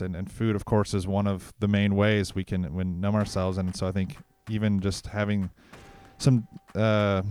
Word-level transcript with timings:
and, 0.00 0.16
and 0.16 0.30
food 0.30 0.56
of 0.56 0.64
course 0.64 0.94
is 0.94 1.06
one 1.06 1.26
of 1.26 1.52
the 1.58 1.68
main 1.68 1.94
ways 1.94 2.34
we 2.34 2.44
can 2.44 2.62
numb 3.00 3.14
ourselves 3.14 3.58
and 3.58 3.74
so 3.74 3.86
i 3.86 3.92
think 3.92 4.16
even 4.48 4.80
just 4.80 5.06
having 5.06 5.50
some 6.18 6.46
uh, 6.74 7.22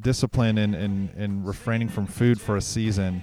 discipline 0.00 0.58
in, 0.58 0.74
in, 0.74 1.10
in 1.16 1.44
refraining 1.44 1.88
from 1.88 2.06
food 2.06 2.40
for 2.40 2.56
a 2.56 2.60
season 2.60 3.22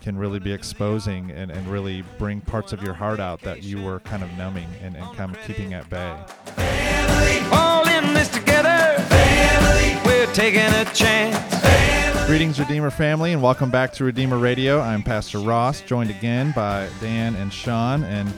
can 0.00 0.18
really 0.18 0.40
be 0.40 0.52
exposing 0.52 1.30
and, 1.30 1.50
and 1.50 1.66
really 1.68 2.02
bring 2.18 2.40
parts 2.40 2.72
of 2.72 2.82
your 2.82 2.92
heart 2.92 3.20
out 3.20 3.40
that 3.42 3.62
you 3.62 3.80
were 3.80 4.00
kind 4.00 4.22
of 4.22 4.30
numbing 4.32 4.68
and, 4.82 4.96
and 4.96 5.16
kind 5.16 5.34
of 5.34 5.40
keeping 5.42 5.74
at 5.74 5.88
bay. 5.88 6.16
Family, 6.56 7.38
all 7.52 7.86
in 7.86 8.12
this 8.12 8.28
together. 8.28 9.00
Family, 9.04 10.00
we're 10.04 10.32
taking 10.34 10.60
a 10.60 10.84
chance. 10.92 11.38
Family. 11.62 12.01
Greetings, 12.26 12.58
Redeemer 12.58 12.90
family, 12.90 13.32
and 13.34 13.42
welcome 13.42 13.70
back 13.70 13.92
to 13.94 14.04
Redeemer 14.04 14.38
Radio. 14.38 14.80
I'm 14.80 15.02
Pastor 15.02 15.38
Ross, 15.38 15.82
joined 15.82 16.08
again 16.08 16.52
by 16.56 16.88
Dan 17.00 17.34
and 17.34 17.52
Sean, 17.52 18.04
and 18.04 18.32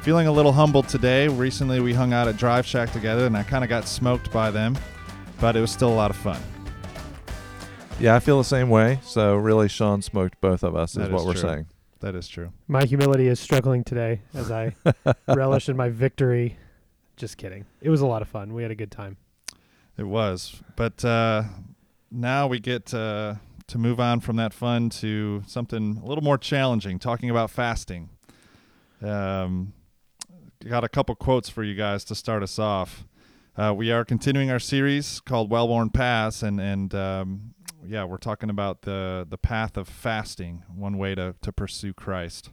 feeling 0.00 0.26
a 0.28 0.32
little 0.32 0.52
humbled 0.52 0.88
today. 0.88 1.28
Recently, 1.28 1.80
we 1.80 1.92
hung 1.92 2.12
out 2.14 2.26
at 2.26 2.38
Drive 2.38 2.64
Shack 2.64 2.90
together, 2.92 3.26
and 3.26 3.36
I 3.36 3.42
kind 3.42 3.62
of 3.62 3.68
got 3.68 3.86
smoked 3.86 4.32
by 4.32 4.50
them, 4.50 4.78
but 5.40 5.56
it 5.56 5.60
was 5.60 5.70
still 5.70 5.90
a 5.90 5.94
lot 5.94 6.10
of 6.10 6.16
fun. 6.16 6.40
Yeah, 8.00 8.14
I 8.14 8.20
feel 8.20 8.38
the 8.38 8.44
same 8.44 8.70
way. 8.70 8.98
So 9.02 9.36
really, 9.36 9.68
Sean 9.68 10.00
smoked 10.00 10.40
both 10.40 10.62
of 10.62 10.74
us, 10.74 10.94
That 10.94 11.06
is 11.06 11.10
what 11.10 11.20
is 11.20 11.26
we're 11.26 11.32
true. 11.32 11.40
saying. 11.42 11.66
That 12.00 12.14
is 12.14 12.26
true. 12.28 12.50
My 12.66 12.84
humility 12.84 13.26
is 13.28 13.40
struggling 13.40 13.84
today 13.84 14.22
as 14.32 14.50
I 14.50 14.74
relish 15.28 15.68
in 15.68 15.76
my 15.76 15.90
victory. 15.90 16.56
Just 17.16 17.36
kidding. 17.36 17.66
It 17.82 17.90
was 17.90 18.00
a 18.00 18.06
lot 18.06 18.22
of 18.22 18.28
fun. 18.28 18.54
We 18.54 18.62
had 18.62 18.70
a 18.70 18.74
good 18.76 18.90
time. 18.90 19.18
It 19.98 20.04
was, 20.04 20.60
but 20.76 21.04
uh, 21.04 21.44
now 22.14 22.46
we 22.46 22.60
get 22.60 22.86
to 22.86 23.38
move 23.76 23.98
on 23.98 24.20
from 24.20 24.36
that 24.36 24.54
fun 24.54 24.88
to 24.88 25.42
something 25.46 26.00
a 26.02 26.06
little 26.06 26.22
more 26.22 26.38
challenging. 26.38 26.98
Talking 26.98 27.30
about 27.30 27.50
fasting. 27.50 28.10
Um, 29.02 29.72
got 30.64 30.84
a 30.84 30.88
couple 30.88 31.14
quotes 31.14 31.48
for 31.48 31.62
you 31.62 31.74
guys 31.74 32.04
to 32.04 32.14
start 32.14 32.42
us 32.42 32.58
off. 32.58 33.04
Uh, 33.56 33.74
we 33.76 33.92
are 33.92 34.04
continuing 34.04 34.50
our 34.50 34.58
series 34.58 35.20
called 35.20 35.50
Well-Worn 35.50 35.90
Paths, 35.90 36.42
and 36.42 36.60
and 36.60 36.94
um, 36.94 37.54
yeah, 37.86 38.04
we're 38.04 38.16
talking 38.16 38.50
about 38.50 38.82
the 38.82 39.26
the 39.28 39.38
path 39.38 39.76
of 39.76 39.88
fasting, 39.88 40.62
one 40.74 40.98
way 40.98 41.14
to 41.14 41.34
to 41.42 41.52
pursue 41.52 41.92
Christ. 41.92 42.50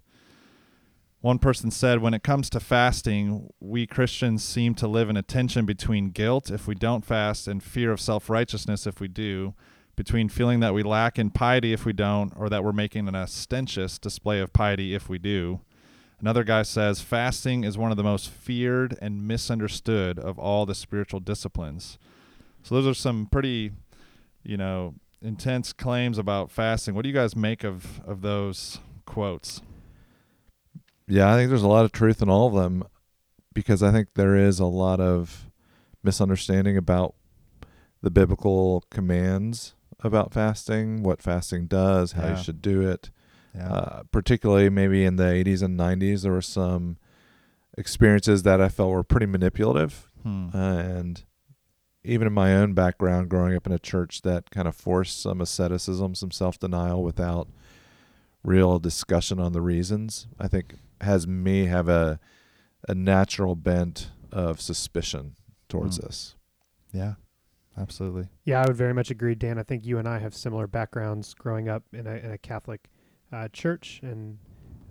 One 1.22 1.38
person 1.38 1.70
said, 1.70 2.02
when 2.02 2.16
it 2.16 2.24
comes 2.24 2.50
to 2.50 2.60
fasting, 2.60 3.54
we 3.60 3.86
Christians 3.86 4.44
seem 4.44 4.74
to 4.76 4.88
live 4.88 5.08
in 5.08 5.16
a 5.16 5.22
tension 5.22 5.68
between 5.68 6.10
guilt 6.10 6.50
if 6.50 6.66
we 6.66 6.74
don't 6.74 7.06
fast 7.06 7.48
and 7.48 7.62
fear 7.64 7.92
of 7.92 8.02
self 8.02 8.28
righteousness 8.28 8.88
if 8.88 9.00
we 9.00 9.08
do, 9.08 9.54
between 9.96 10.30
feeling 10.30 10.62
that 10.62 10.74
we 10.74 10.82
lack 10.82 11.20
in 11.20 11.30
piety 11.30 11.74
if 11.74 11.86
we 11.86 11.94
don't, 11.94 12.34
or 12.36 12.50
that 12.50 12.64
we're 12.64 12.72
making 12.72 13.08
an 13.08 13.16
ostentatious 13.16 14.00
display 14.00 14.40
of 14.40 14.52
piety 14.52 14.96
if 14.96 15.10
we 15.10 15.20
do. 15.20 15.62
Another 16.20 16.44
guy 16.44 16.64
says, 16.64 17.02
fasting 17.02 17.64
is 17.64 17.78
one 17.78 17.92
of 17.92 17.98
the 17.98 18.04
most 18.04 18.28
feared 18.28 18.98
and 19.00 19.28
misunderstood 19.28 20.18
of 20.18 20.40
all 20.40 20.66
the 20.66 20.76
spiritual 20.76 21.20
disciplines. 21.20 22.00
So 22.64 22.74
those 22.74 22.88
are 22.88 22.96
some 22.96 23.28
pretty, 23.28 23.72
you 24.44 24.58
know, 24.58 24.96
intense 25.22 25.72
claims 25.72 26.18
about 26.18 26.50
fasting. 26.50 26.96
What 26.96 27.04
do 27.04 27.10
you 27.10 27.16
guys 27.16 27.36
make 27.36 27.64
of, 27.64 28.02
of 28.06 28.22
those 28.22 28.80
quotes? 29.06 29.62
Yeah, 31.12 31.32
I 31.32 31.36
think 31.36 31.50
there's 31.50 31.62
a 31.64 31.68
lot 31.68 31.86
of 31.86 31.92
truth 31.92 32.22
in 32.22 32.30
all 32.30 32.48
of 32.48 32.54
them 32.54 32.84
because 33.54 33.84
I 33.84 33.92
think 33.92 34.10
there 34.16 34.36
is 34.36 34.60
a 34.60 34.66
lot 34.66 35.00
of 35.00 35.48
misunderstanding 36.04 36.78
about 36.78 37.16
the 38.02 38.10
biblical 38.10 38.84
commands 38.90 39.76
about 40.04 40.34
fasting, 40.34 41.04
what 41.04 41.22
fasting 41.22 41.68
does, 41.68 42.14
how 42.14 42.24
Yeah. 42.24 42.38
you 42.38 42.44
should 42.44 42.62
do 42.62 42.82
it. 42.82 43.12
Yeah. 43.54 43.70
Uh, 43.72 44.04
particularly 44.12 44.70
maybe 44.70 45.04
in 45.04 45.18
the 45.18 45.26
80s 45.32 45.62
and 45.62 45.78
90s, 45.78 46.22
there 46.24 46.32
were 46.32 46.42
some 46.42 46.98
experiences 47.78 48.44
that 48.44 48.62
I 48.62 48.70
felt 48.70 48.92
were 48.92 49.04
pretty 49.04 49.26
manipulative. 49.28 50.08
Hmm. 50.24 50.50
and 50.56 51.24
even 52.04 52.28
in 52.28 52.34
my 52.34 52.56
own 52.56 52.74
background 52.74 53.28
growing 53.30 53.56
up 53.56 53.66
in 53.66 53.74
a 53.74 53.80
church 53.80 54.22
that 54.22 54.52
kind 54.52 54.68
of 54.68 54.76
forced 54.76 55.20
some 55.20 55.42
asceticism 55.42 56.14
some 56.14 56.30
self-denial 56.30 57.02
without 57.04 57.48
real 58.44 58.78
discussion 58.78 59.40
on 59.40 59.52
the 59.54 59.62
reasons 59.62 60.28
i 60.40 60.48
think 60.48 60.76
has 61.02 61.28
me 61.28 61.66
have 61.66 61.88
a 61.90 62.20
a 62.88 62.96
natural 62.96 63.56
bent 63.56 64.12
of 64.32 64.60
suspicion 64.62 65.36
towards 65.70 66.00
Mm. 66.00 66.04
this 66.04 66.36
yeah, 66.94 67.14
absolutely. 67.78 68.28
Yeah, 68.44 68.62
I 68.62 68.68
would 68.68 68.76
very 68.76 68.94
much 68.94 69.12
agree, 69.12 69.34
Dan. 69.36 69.58
I 69.58 69.64
think 69.64 69.86
you 69.86 69.98
and 69.98 70.08
I 70.10 70.20
have 70.20 70.36
similar 70.36 70.68
backgrounds 70.68 71.34
growing 71.34 71.70
up 71.70 71.84
in 71.94 72.06
a, 72.06 72.16
in 72.16 72.32
a 72.32 72.38
Catholic 72.38 72.90
uh, 73.32 73.48
church. 73.54 74.02
And 74.04 74.38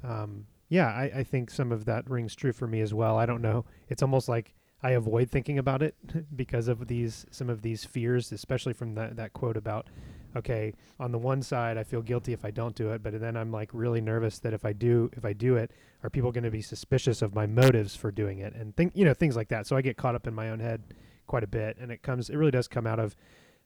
um, 0.02 0.46
yeah, 0.70 0.86
I, 0.86 1.10
I 1.16 1.24
think 1.24 1.50
some 1.50 1.72
of 1.72 1.84
that 1.84 2.08
rings 2.08 2.34
true 2.34 2.52
for 2.52 2.66
me 2.66 2.80
as 2.80 2.94
well. 2.94 3.18
I 3.18 3.26
don't 3.26 3.42
know. 3.42 3.66
It's 3.90 4.02
almost 4.02 4.28
like 4.30 4.54
I 4.82 4.92
avoid 4.92 5.30
thinking 5.30 5.58
about 5.58 5.82
it 5.82 5.94
because 6.36 6.68
of 6.68 6.86
these 6.86 7.26
some 7.30 7.50
of 7.50 7.60
these 7.60 7.84
fears, 7.84 8.32
especially 8.32 8.72
from 8.72 8.94
that, 8.94 9.16
that 9.16 9.34
quote 9.34 9.58
about, 9.58 9.88
okay, 10.36 10.74
on 10.98 11.12
the 11.12 11.18
one 11.18 11.42
side, 11.42 11.76
I 11.76 11.84
feel 11.84 12.02
guilty 12.02 12.32
if 12.32 12.44
I 12.44 12.50
don't 12.50 12.74
do 12.74 12.90
it, 12.90 13.02
but 13.02 13.18
then 13.20 13.36
I'm 13.36 13.50
like 13.50 13.70
really 13.72 14.00
nervous 14.00 14.38
that 14.40 14.52
if 14.52 14.64
I 14.64 14.72
do, 14.72 15.10
if 15.16 15.24
I 15.24 15.32
do 15.32 15.56
it, 15.56 15.70
are 16.02 16.10
people 16.10 16.32
going 16.32 16.44
to 16.44 16.50
be 16.50 16.62
suspicious 16.62 17.22
of 17.22 17.34
my 17.34 17.46
motives 17.46 17.94
for 17.96 18.10
doing 18.10 18.38
it 18.38 18.54
and 18.54 18.74
think, 18.76 18.92
you 18.94 19.04
know, 19.04 19.14
things 19.14 19.36
like 19.36 19.48
that. 19.48 19.66
So 19.66 19.76
I 19.76 19.82
get 19.82 19.96
caught 19.96 20.14
up 20.14 20.26
in 20.26 20.34
my 20.34 20.50
own 20.50 20.60
head 20.60 20.82
quite 21.26 21.44
a 21.44 21.48
bit, 21.48 21.76
and 21.78 21.90
it 21.90 22.02
comes, 22.02 22.30
it 22.30 22.36
really 22.36 22.50
does 22.50 22.68
come 22.68 22.86
out 22.86 22.98
of 22.98 23.16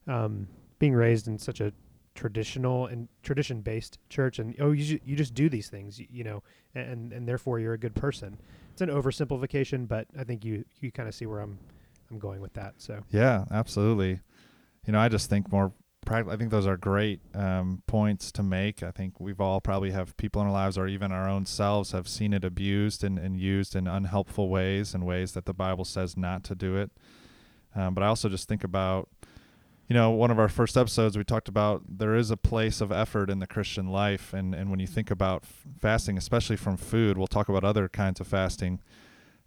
um, 0.07 0.49
being 0.79 0.95
raised 0.95 1.29
in 1.29 1.39
such 1.39 1.61
a 1.61 1.73
traditional 2.15 2.87
and 2.87 3.09
tradition 3.25 3.61
based 3.61 3.99
church 4.09 4.39
and 4.39 4.55
oh 4.61 4.71
you, 4.71 5.01
you 5.05 5.17
just 5.17 5.35
do 5.35 5.49
these 5.49 5.69
things 5.69 5.99
you, 5.99 6.07
you 6.09 6.23
know 6.23 6.45
and 6.77 7.13
and 7.13 7.27
therefore 7.27 7.59
you're 7.59 7.73
a 7.73 7.79
good 7.79 7.93
person 7.97 8.39
it's 8.71 8.81
an 8.81 8.89
oversimplification 8.89 9.89
but 9.89 10.07
i 10.17 10.23
think 10.23 10.45
you 10.45 10.65
you 10.79 10.93
kind 10.93 11.09
of 11.09 11.15
see 11.17 11.27
where 11.27 11.41
i'm 11.41 11.59
i'm 12.13 12.21
going 12.21 12.41
with 12.41 12.53
that 12.53 12.73
so 12.77 13.01
Yeah, 13.11 13.47
absolutely. 13.51 14.21
You 14.87 14.93
know, 14.93 15.01
I 15.01 15.09
just 15.09 15.31
think 15.31 15.51
more. 15.51 15.73
I 16.11 16.37
think 16.37 16.51
those 16.51 16.67
are 16.67 16.77
great 16.77 17.21
um, 17.35 17.83
points 17.87 18.31
to 18.33 18.43
make. 18.43 18.83
I 18.83 18.91
think 18.91 19.21
we've 19.21 19.41
all 19.41 19.61
probably 19.61 19.91
have 19.91 20.17
people 20.17 20.41
in 20.43 20.49
our 20.49 20.53
lives, 20.53 20.77
or 20.77 20.87
even 20.87 21.13
our 21.13 21.29
own 21.29 21.47
selves, 21.47 21.93
have 21.93 22.09
seen 22.09 22.33
it 22.33 22.45
abused 22.45 23.05
and, 23.05 23.19
and 23.19 23.37
used 23.37 23.75
in 23.75 23.87
unhelpful 23.87 24.49
ways 24.49 24.95
and 24.95 25.05
ways 25.07 25.33
that 25.33 25.47
the 25.47 25.55
Bible 25.55 25.85
says 25.85 26.17
not 26.17 26.45
to 26.45 26.55
do 26.55 26.77
it. 26.77 26.91
Um, 27.75 27.95
but 27.95 28.03
I 28.03 28.07
also 28.07 28.29
just 28.29 28.49
think 28.49 28.65
about, 28.65 29.09
you 29.89 29.95
know, 29.95 30.11
one 30.11 30.31
of 30.31 30.39
our 30.39 30.49
first 30.49 30.77
episodes 30.77 31.19
we 31.19 31.25
talked 31.25 31.49
about 31.49 31.83
there 31.89 32.15
is 32.15 32.31
a 32.31 32.37
place 32.37 32.81
of 32.81 32.93
effort 32.93 33.31
in 33.31 33.41
the 33.41 33.47
Christian 33.47 33.89
life, 33.89 34.33
and 34.33 34.55
and 34.55 34.71
when 34.71 34.81
you 34.81 34.87
think 34.87 35.11
about 35.11 35.43
f- 35.43 35.67
fasting, 35.81 36.17
especially 36.17 36.57
from 36.57 36.77
food, 36.77 37.19
we'll 37.19 37.27
talk 37.27 37.49
about 37.49 37.65
other 37.65 37.89
kinds 37.89 38.21
of 38.21 38.27
fasting. 38.27 38.81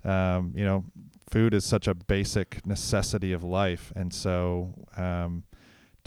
Um, 0.04 0.54
you 0.56 0.64
know, 0.64 0.86
food 1.30 1.54
is 1.54 1.66
such 1.66 1.88
a 1.88 1.96
basic 1.96 2.66
necessity 2.66 3.34
of 3.34 3.44
life, 3.44 3.92
and 3.96 4.14
so 4.14 4.74
um, 4.96 5.44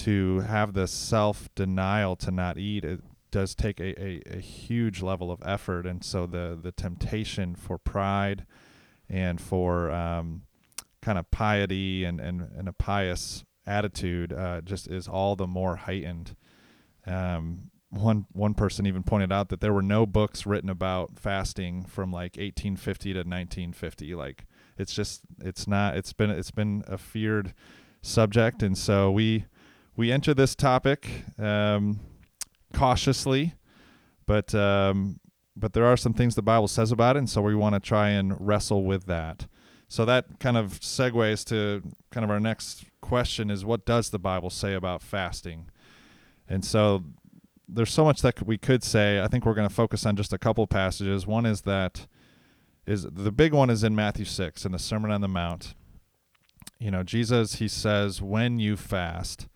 to 0.05 0.41
have 0.41 0.75
the 0.75 0.87
self 0.87 1.49
denial 1.55 2.16
to 2.16 2.31
not 2.31 2.59
eat 2.59 2.84
it 2.84 3.00
does 3.31 3.55
take 3.55 3.81
a, 3.81 4.00
a, 4.03 4.22
a 4.27 4.41
huge 4.41 5.03
level 5.03 5.31
of 5.31 5.43
effort, 5.44 5.87
and 5.87 6.05
so 6.05 6.27
the 6.27 6.59
the 6.61 6.72
temptation 6.72 7.55
for 7.55 7.78
pride 7.78 8.44
and 9.09 9.41
for 9.41 9.91
um, 9.91 10.43
kind 11.03 11.19
of 11.19 11.31
piety 11.31 12.05
and, 12.05 12.21
and, 12.21 12.49
and 12.56 12.69
a 12.69 12.72
pious 12.72 13.44
attitude 13.66 14.33
uh, 14.33 14.61
just 14.61 14.88
is 14.88 15.09
all 15.09 15.37
the 15.37 15.47
more 15.47 15.77
heightened. 15.77 16.37
Um, 17.06 17.71
one 17.91 18.27
one 18.32 18.55
person 18.55 18.87
even 18.87 19.03
pointed 19.03 19.32
out 19.32 19.49
that 19.49 19.61
there 19.61 19.72
were 19.72 19.82
no 19.82 20.06
books 20.06 20.47
written 20.47 20.71
about 20.71 21.19
fasting 21.19 21.84
from 21.84 22.12
like 22.12 22.37
1850 22.37 23.12
to 23.15 23.19
1950. 23.19 24.15
Like 24.15 24.47
it's 24.78 24.94
just 24.94 25.22
it's 25.41 25.67
not 25.67 25.97
it's 25.97 26.12
been 26.12 26.31
it's 26.31 26.53
been 26.53 26.84
a 26.87 26.99
feared 26.99 27.53
subject, 28.00 28.62
and 28.62 28.78
so 28.78 29.11
we 29.11 29.47
we 30.00 30.11
enter 30.11 30.33
this 30.33 30.55
topic 30.55 31.06
um, 31.38 32.00
cautiously, 32.72 33.53
but 34.25 34.55
um, 34.55 35.21
but 35.55 35.75
there 35.75 35.84
are 35.84 35.97
some 35.99 36.15
things 36.15 36.34
the 36.34 36.41
Bible 36.41 36.69
says 36.69 36.91
about 36.91 37.16
it, 37.16 37.19
and 37.19 37.28
so 37.28 37.43
we 37.43 37.55
want 37.55 37.75
to 37.75 37.81
try 37.81 38.09
and 38.09 38.34
wrestle 38.41 38.82
with 38.82 39.05
that. 39.06 39.47
So 39.88 40.06
that 40.06 40.41
kind 40.41 40.56
of 40.56 40.81
segues 40.81 41.44
to 41.49 41.82
kind 42.11 42.25
of 42.25 42.31
our 42.31 42.41
next 42.41 42.87
question 43.02 43.50
is 43.50 43.62
what 43.62 43.85
does 43.85 44.08
the 44.08 44.19
Bible 44.19 44.49
say 44.49 44.73
about 44.73 45.02
fasting? 45.02 45.69
And 46.49 46.64
so 46.64 47.05
there's 47.69 47.93
so 47.93 48.05
much 48.05 48.23
that 48.23 48.46
we 48.46 48.56
could 48.56 48.82
say. 48.82 49.20
I 49.20 49.29
think 49.29 49.44
we're 49.44 49.53
going 49.53 49.69
to 49.69 49.75
focus 49.75 50.06
on 50.06 50.17
just 50.17 50.32
a 50.32 50.38
couple 50.38 50.67
passages. 50.67 51.26
One 51.26 51.44
is 51.44 51.61
that 51.62 52.06
is 52.87 53.03
the 53.03 53.32
big 53.32 53.53
one 53.53 53.69
is 53.69 53.85
in 53.85 53.94
Matthew 53.94 54.25
6 54.25 54.64
in 54.64 54.73
the 54.73 54.79
Sermon 54.79 55.11
on 55.11 55.20
the 55.20 55.29
Mount. 55.29 55.75
You 56.79 56.91
know, 56.91 57.03
Jesus 57.03 57.56
he 57.56 57.69
says 57.69 58.23
when 58.23 58.58
you 58.58 58.79
fast, 58.79 59.46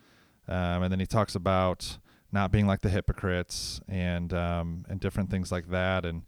um, 0.49 0.83
and 0.83 0.93
then 0.93 1.01
he 1.01 1.07
talks 1.07 1.35
about 1.35 1.99
not 2.33 2.51
being 2.51 2.67
like 2.67 2.81
the 2.81 2.91
hypocrites 2.91 3.81
and 3.89 4.33
um, 4.35 4.85
and 4.89 5.01
different 5.01 5.31
things 5.31 5.51
like 5.53 5.71
that. 5.71 6.05
And 6.05 6.23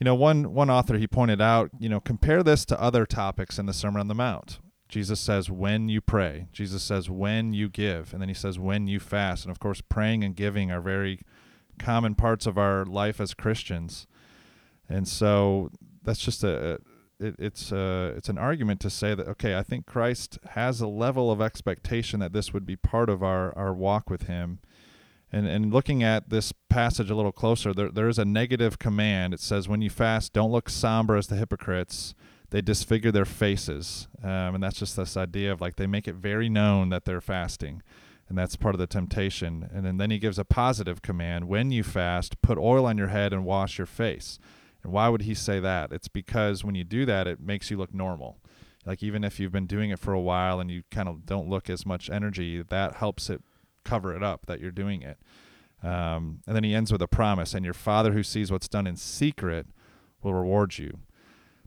you 0.00 0.04
know, 0.04 0.14
one 0.14 0.52
one 0.54 0.70
author 0.70 0.98
he 0.98 1.06
pointed 1.06 1.40
out, 1.40 1.70
you 1.78 1.88
know, 1.88 2.00
compare 2.00 2.42
this 2.42 2.64
to 2.66 2.80
other 2.80 3.06
topics 3.06 3.58
in 3.58 3.66
the 3.66 3.72
Sermon 3.72 4.00
on 4.00 4.08
the 4.08 4.14
Mount. 4.14 4.58
Jesus 4.88 5.20
says 5.20 5.50
when 5.50 5.88
you 5.88 6.00
pray. 6.00 6.48
Jesus 6.52 6.82
says 6.82 7.08
when 7.08 7.52
you 7.52 7.68
give, 7.68 8.12
and 8.12 8.20
then 8.20 8.28
he 8.28 8.34
says 8.34 8.58
when 8.58 8.86
you 8.86 9.00
fast. 9.00 9.44
And 9.44 9.50
of 9.50 9.58
course, 9.58 9.80
praying 9.80 10.24
and 10.24 10.34
giving 10.34 10.70
are 10.70 10.80
very 10.80 11.20
common 11.78 12.14
parts 12.14 12.46
of 12.46 12.58
our 12.58 12.84
life 12.84 13.20
as 13.20 13.32
Christians. 13.32 14.06
And 14.88 15.08
so 15.08 15.70
that's 16.02 16.20
just 16.20 16.44
a 16.44 16.80
it, 17.22 17.34
it's 17.38 17.72
uh 17.72 18.14
it's 18.16 18.28
an 18.28 18.38
argument 18.38 18.80
to 18.80 18.90
say 18.90 19.14
that 19.14 19.28
okay, 19.28 19.56
I 19.56 19.62
think 19.62 19.86
Christ 19.86 20.38
has 20.50 20.80
a 20.80 20.86
level 20.86 21.30
of 21.30 21.40
expectation 21.40 22.20
that 22.20 22.32
this 22.32 22.52
would 22.52 22.66
be 22.66 22.76
part 22.76 23.08
of 23.08 23.22
our 23.22 23.56
our 23.56 23.72
walk 23.72 24.10
with 24.10 24.22
Him. 24.22 24.60
And 25.30 25.46
and 25.46 25.72
looking 25.72 26.02
at 26.02 26.30
this 26.30 26.52
passage 26.68 27.10
a 27.10 27.14
little 27.14 27.32
closer, 27.32 27.72
there 27.72 27.90
there 27.90 28.08
is 28.08 28.18
a 28.18 28.24
negative 28.24 28.78
command. 28.78 29.34
It 29.34 29.40
says, 29.40 29.68
"When 29.68 29.82
you 29.82 29.90
fast, 29.90 30.32
don't 30.32 30.52
look 30.52 30.68
somber 30.68 31.16
as 31.16 31.28
the 31.28 31.36
hypocrites." 31.36 32.14
They 32.50 32.60
disfigure 32.60 33.10
their 33.10 33.24
faces, 33.24 34.08
um, 34.22 34.56
and 34.56 34.62
that's 34.62 34.78
just 34.78 34.94
this 34.94 35.16
idea 35.16 35.50
of 35.50 35.62
like 35.62 35.76
they 35.76 35.86
make 35.86 36.06
it 36.06 36.16
very 36.16 36.50
known 36.50 36.90
that 36.90 37.06
they're 37.06 37.22
fasting 37.22 37.82
and 38.32 38.38
that's 38.38 38.56
part 38.56 38.74
of 38.74 38.78
the 38.78 38.86
temptation. 38.86 39.68
And 39.74 39.84
then, 39.84 39.98
then 39.98 40.10
he 40.10 40.18
gives 40.18 40.38
a 40.38 40.44
positive 40.44 41.02
command 41.02 41.48
when 41.48 41.70
you 41.70 41.82
fast, 41.82 42.40
put 42.40 42.56
oil 42.56 42.86
on 42.86 42.96
your 42.96 43.08
head 43.08 43.30
and 43.30 43.44
wash 43.44 43.76
your 43.76 43.86
face. 43.86 44.38
And 44.82 44.92
why 44.92 45.08
would 45.08 45.22
he 45.22 45.34
say 45.34 45.60
that? 45.60 45.92
It's 45.92 46.08
because 46.08 46.64
when 46.64 46.74
you 46.74 46.84
do 46.84 47.04
that, 47.06 47.26
it 47.26 47.40
makes 47.40 47.70
you 47.70 47.76
look 47.76 47.94
normal. 47.94 48.38
Like 48.84 49.02
even 49.02 49.22
if 49.22 49.38
you've 49.38 49.52
been 49.52 49.66
doing 49.66 49.90
it 49.90 49.98
for 49.98 50.12
a 50.12 50.20
while 50.20 50.58
and 50.58 50.70
you 50.70 50.82
kind 50.90 51.08
of 51.08 51.24
don't 51.24 51.48
look 51.48 51.70
as 51.70 51.86
much 51.86 52.10
energy, 52.10 52.62
that 52.62 52.96
helps 52.96 53.30
it 53.30 53.42
cover 53.84 54.14
it 54.14 54.22
up 54.22 54.46
that 54.46 54.60
you're 54.60 54.70
doing 54.72 55.02
it. 55.02 55.18
Um, 55.82 56.40
and 56.46 56.54
then 56.54 56.64
he 56.64 56.74
ends 56.74 56.92
with 56.92 57.02
a 57.02 57.08
promise, 57.08 57.54
and 57.54 57.64
your 57.64 57.74
Father 57.74 58.12
who 58.12 58.22
sees 58.22 58.52
what's 58.52 58.68
done 58.68 58.86
in 58.86 58.96
secret 58.96 59.66
will 60.22 60.34
reward 60.34 60.78
you. 60.78 61.00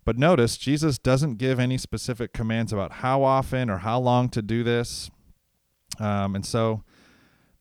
But 0.06 0.18
notice, 0.18 0.56
Jesus 0.58 0.98
doesn't 0.98 1.36
give 1.36 1.60
any 1.60 1.78
specific 1.78 2.32
commands 2.32 2.72
about 2.72 2.94
how 2.94 3.24
often 3.24 3.70
or 3.70 3.80
how 3.80 4.00
long 4.00 4.30
to 4.30 4.42
do 4.42 4.64
this. 4.64 5.10
Um, 6.00 6.36
and 6.36 6.46
so, 6.46 6.84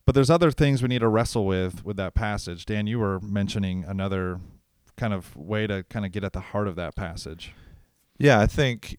but 0.05 0.13
there's 0.13 0.29
other 0.29 0.51
things 0.51 0.81
we 0.81 0.87
need 0.87 0.99
to 0.99 1.07
wrestle 1.07 1.45
with 1.45 1.83
with 1.83 1.97
that 1.97 2.13
passage. 2.13 2.65
Dan, 2.65 2.87
you 2.87 2.99
were 2.99 3.19
mentioning 3.19 3.83
another 3.87 4.39
kind 4.97 5.13
of 5.13 5.35
way 5.35 5.67
to 5.67 5.83
kind 5.83 6.05
of 6.05 6.11
get 6.11 6.23
at 6.23 6.33
the 6.33 6.39
heart 6.39 6.67
of 6.67 6.75
that 6.75 6.95
passage. 6.95 7.53
Yeah, 8.17 8.39
I 8.39 8.47
think 8.47 8.97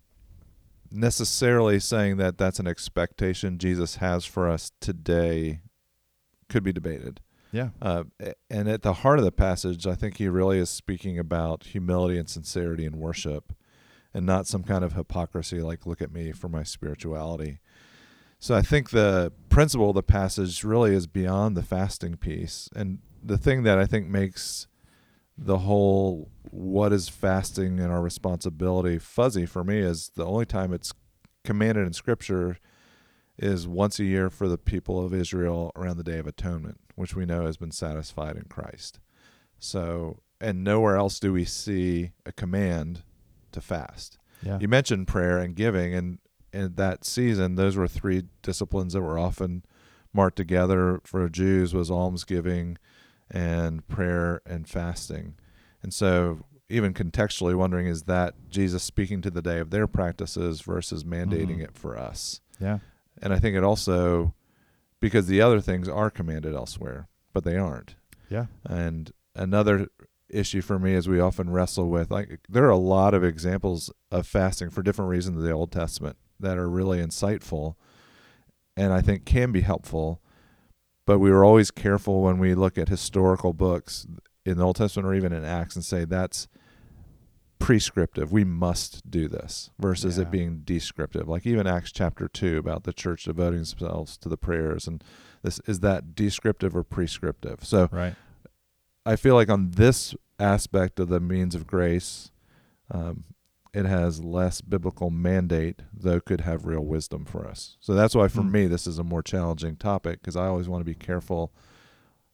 necessarily 0.90 1.80
saying 1.80 2.16
that 2.18 2.38
that's 2.38 2.58
an 2.58 2.66
expectation 2.66 3.58
Jesus 3.58 3.96
has 3.96 4.24
for 4.24 4.48
us 4.48 4.72
today 4.80 5.60
could 6.48 6.62
be 6.62 6.72
debated. 6.72 7.20
Yeah. 7.52 7.70
Uh, 7.80 8.04
and 8.50 8.68
at 8.68 8.82
the 8.82 8.92
heart 8.92 9.18
of 9.18 9.24
the 9.24 9.32
passage, 9.32 9.86
I 9.86 9.94
think 9.94 10.18
he 10.18 10.28
really 10.28 10.58
is 10.58 10.70
speaking 10.70 11.18
about 11.18 11.64
humility 11.64 12.18
and 12.18 12.28
sincerity 12.28 12.84
in 12.84 12.98
worship 12.98 13.54
and 14.12 14.26
not 14.26 14.46
some 14.46 14.62
kind 14.62 14.84
of 14.84 14.94
hypocrisy 14.94 15.60
like, 15.60 15.86
look 15.86 16.02
at 16.02 16.12
me 16.12 16.32
for 16.32 16.48
my 16.48 16.62
spirituality. 16.62 17.60
So 18.38 18.54
I 18.54 18.62
think 18.62 18.90
the 18.90 19.32
principle 19.48 19.90
of 19.90 19.94
the 19.94 20.02
passage 20.02 20.62
really 20.64 20.94
is 20.94 21.06
beyond 21.06 21.56
the 21.56 21.62
fasting 21.62 22.16
piece. 22.16 22.68
And 22.76 22.98
the 23.22 23.38
thing 23.38 23.62
that 23.62 23.78
I 23.78 23.86
think 23.86 24.08
makes 24.08 24.66
the 25.38 25.58
whole 25.58 26.30
what 26.50 26.92
is 26.92 27.08
fasting 27.08 27.78
and 27.78 27.92
our 27.92 28.00
responsibility 28.00 28.98
fuzzy 28.98 29.44
for 29.44 29.62
me 29.62 29.78
is 29.78 30.10
the 30.14 30.24
only 30.24 30.46
time 30.46 30.72
it's 30.72 30.92
commanded 31.44 31.86
in 31.86 31.92
scripture 31.92 32.58
is 33.38 33.68
once 33.68 33.98
a 33.98 34.04
year 34.04 34.30
for 34.30 34.48
the 34.48 34.58
people 34.58 35.04
of 35.04 35.12
Israel 35.12 35.70
around 35.76 35.98
the 35.98 36.04
day 36.04 36.18
of 36.18 36.26
atonement, 36.26 36.80
which 36.94 37.14
we 37.14 37.26
know 37.26 37.44
has 37.44 37.56
been 37.56 37.70
satisfied 37.70 38.36
in 38.36 38.44
Christ. 38.44 38.98
So, 39.58 40.20
and 40.40 40.64
nowhere 40.64 40.96
else 40.96 41.20
do 41.20 41.32
we 41.32 41.44
see 41.44 42.12
a 42.24 42.32
command 42.32 43.02
to 43.52 43.60
fast. 43.60 44.18
Yeah. 44.42 44.58
You 44.60 44.68
mentioned 44.68 45.06
prayer 45.06 45.38
and 45.38 45.54
giving, 45.54 45.94
and 45.94 46.18
in 46.52 46.74
that 46.76 47.04
season, 47.04 47.56
those 47.56 47.76
were 47.76 47.88
three 47.88 48.24
disciplines 48.42 48.94
that 48.94 49.02
were 49.02 49.18
often 49.18 49.64
marked 50.12 50.36
together 50.36 51.00
for 51.04 51.28
Jews 51.28 51.74
was 51.74 51.90
almsgiving 51.90 52.78
and 53.30 53.86
prayer 53.88 54.40
and 54.46 54.68
fasting. 54.68 55.34
And 55.82 55.92
so 55.92 56.40
even 56.68 56.94
contextually 56.94 57.54
wondering 57.54 57.86
is 57.86 58.02
that 58.04 58.34
Jesus 58.48 58.82
speaking 58.82 59.22
to 59.22 59.30
the 59.30 59.42
day 59.42 59.58
of 59.60 59.70
their 59.70 59.86
practices 59.86 60.60
versus 60.62 61.04
mandating 61.04 61.58
Mhm. 61.58 61.64
it 61.64 61.74
for 61.78 61.96
us. 61.98 62.40
Yeah. 62.60 62.78
And 63.22 63.32
I 63.32 63.38
think 63.38 63.56
it 63.56 63.62
also 63.64 64.34
because 65.00 65.26
the 65.26 65.40
other 65.40 65.60
things 65.60 65.88
are 65.88 66.10
commanded 66.10 66.54
elsewhere, 66.54 67.06
but 67.32 67.44
they 67.44 67.56
aren't. 67.56 67.94
Yeah. 68.28 68.46
And 68.64 69.12
another 69.34 69.88
issue 70.28 70.60
for 70.60 70.78
me 70.78 70.94
is 70.94 71.08
we 71.08 71.20
often 71.20 71.50
wrestle 71.50 71.88
with 71.88 72.10
like 72.10 72.40
there 72.48 72.64
are 72.64 72.70
a 72.70 72.76
lot 72.76 73.14
of 73.14 73.22
examples 73.22 73.92
of 74.10 74.26
fasting 74.26 74.70
for 74.70 74.82
different 74.82 75.08
reasons 75.10 75.36
in 75.36 75.44
the 75.44 75.52
Old 75.52 75.70
Testament 75.70 76.16
that 76.40 76.58
are 76.58 76.68
really 76.68 76.98
insightful 76.98 77.76
and 78.76 78.92
I 78.92 79.00
think 79.00 79.24
can 79.24 79.52
be 79.52 79.60
helpful. 79.60 80.20
But 81.06 81.18
we 81.20 81.30
were 81.30 81.44
always 81.44 81.70
careful 81.70 82.22
when 82.22 82.38
we 82.38 82.54
look 82.54 82.76
at 82.76 82.88
historical 82.88 83.52
books 83.52 84.06
in 84.44 84.58
the 84.58 84.64
Old 84.64 84.76
Testament 84.76 85.06
or 85.08 85.14
even 85.14 85.32
in 85.32 85.44
Acts 85.44 85.76
and 85.76 85.84
say 85.84 86.04
that's 86.04 86.48
prescriptive. 87.58 88.32
We 88.32 88.44
must 88.44 89.10
do 89.10 89.28
this 89.28 89.70
versus 89.78 90.18
Yeah. 90.18 90.24
it 90.24 90.30
being 90.30 90.58
descriptive. 90.64 91.26
Like 91.28 91.46
even 91.46 91.66
Acts 91.66 91.90
chapter 91.92 92.28
2 92.28 92.58
about 92.58 92.84
the 92.84 92.92
church 92.92 93.24
devoting 93.24 93.58
themselves 93.60 94.16
to 94.18 94.28
the 94.28 94.36
prayers 94.36 94.86
and 94.86 95.02
this 95.42 95.60
is 95.66 95.80
that 95.80 96.14
descriptive 96.14 96.76
or 96.76 96.82
prescriptive. 96.82 97.64
So 97.64 97.88
Right. 97.92 98.14
I 99.06 99.16
feel 99.16 99.34
like 99.36 99.48
on 99.48 99.70
this 99.72 100.14
aspect 100.38 100.98
of 101.00 101.08
the 101.08 101.20
means 101.20 101.54
of 101.54 101.66
grace, 101.66 102.30
um, 102.90 103.24
it 103.76 103.84
has 103.84 104.24
less 104.24 104.62
biblical 104.62 105.10
mandate, 105.10 105.82
though 105.92 106.18
could 106.18 106.40
have 106.40 106.64
real 106.64 106.80
wisdom 106.80 107.26
for 107.26 107.46
us. 107.46 107.76
So 107.78 107.92
that's 107.92 108.14
why 108.14 108.28
for 108.28 108.42
Hmm. 108.42 108.52
me 108.52 108.66
this 108.66 108.86
is 108.86 108.98
a 108.98 109.04
more 109.04 109.22
challenging 109.22 109.76
topic 109.76 110.20
because 110.22 110.34
I 110.34 110.46
always 110.46 110.66
want 110.66 110.80
to 110.80 110.84
be 110.84 110.94
careful 110.94 111.52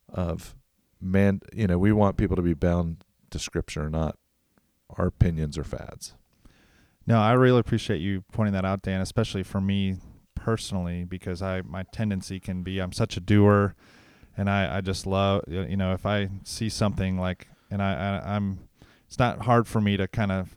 of 0.09 0.55
man. 1.01 1.41
You 1.53 1.67
know, 1.67 1.79
we 1.79 1.91
want 1.93 2.17
people 2.17 2.37
to 2.37 2.43
be 2.43 2.55
bound 2.55 3.05
to 3.31 3.39
Scripture, 3.39 3.91
not 3.91 4.17
our 4.97 5.07
opinions 5.07 5.59
or 5.59 5.65
fads. 5.65 6.15
No, 7.07 7.19
I 7.19 7.33
really 7.33 7.59
appreciate 7.59 7.99
you 8.01 8.23
pointing 8.33 8.53
that 8.53 8.65
out, 8.65 8.83
Dan, 8.83 9.01
especially 9.01 9.43
for 9.43 9.61
me 9.61 9.97
personally, 10.37 11.03
because 11.05 11.43
I 11.43 11.63
my 11.63 11.83
tendency 11.93 12.39
can 12.39 12.63
be 12.63 12.79
I'm 12.79 12.93
such 12.93 13.17
a 13.17 13.21
doer, 13.21 13.75
and 14.37 14.49
I 14.49 14.77
I 14.77 14.81
just 14.81 15.07
love 15.07 15.43
you 15.49 15.77
know 15.77 15.93
if 15.93 16.07
I 16.07 16.29
see 16.45 16.69
something 16.69 17.19
like 17.19 17.49
and 17.69 17.83
I, 17.83 17.93
I 18.21 18.37
I'm 18.37 18.69
it's 19.09 19.19
not 19.19 19.41
hard 19.43 19.67
for 19.67 19.81
me 19.81 19.97
to 19.97 20.07
kind 20.07 20.31
of 20.31 20.57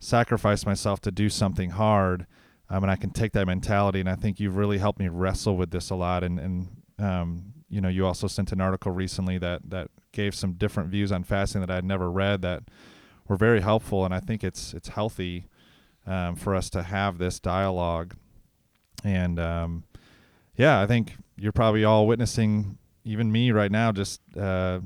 sacrifice 0.00 0.64
myself 0.64 1.00
to 1.02 1.10
do 1.10 1.28
something 1.28 1.70
hard, 1.70 2.26
um, 2.70 2.82
and 2.84 2.90
I 2.90 2.96
can 2.96 3.10
take 3.10 3.32
that 3.32 3.46
mentality, 3.46 4.00
and 4.00 4.08
I 4.08 4.14
think 4.14 4.38
you've 4.38 4.56
really 4.56 4.78
helped 4.78 4.98
me 4.98 5.08
wrestle 5.08 5.56
with 5.56 5.70
this 5.70 5.90
a 5.90 5.94
lot, 5.94 6.22
and 6.24 6.38
and 6.38 6.68
um 6.98 7.52
you 7.68 7.80
know 7.80 7.88
you 7.88 8.04
also 8.06 8.26
sent 8.26 8.50
an 8.50 8.60
article 8.60 8.90
recently 8.92 9.38
that 9.38 9.70
that 9.70 9.88
gave 10.12 10.34
some 10.34 10.54
different 10.54 10.90
views 10.90 11.12
on 11.12 11.22
fasting 11.22 11.60
that 11.60 11.70
I'd 11.70 11.84
never 11.84 12.10
read 12.10 12.42
that 12.42 12.64
were 13.28 13.36
very 13.36 13.60
helpful, 13.60 14.04
and 14.04 14.14
I 14.14 14.20
think 14.20 14.42
it's 14.42 14.74
it's 14.74 14.88
healthy 14.88 15.46
um, 16.06 16.36
for 16.36 16.54
us 16.54 16.70
to 16.70 16.82
have 16.82 17.18
this 17.18 17.38
dialogue. 17.38 18.16
And 19.04 19.38
um, 19.38 19.84
yeah, 20.56 20.80
I 20.80 20.86
think 20.86 21.12
you're 21.36 21.52
probably 21.52 21.84
all 21.84 22.06
witnessing, 22.06 22.78
even 23.04 23.30
me 23.30 23.52
right 23.52 23.70
now, 23.70 23.92
just 23.92 24.20
uh, 24.36 24.80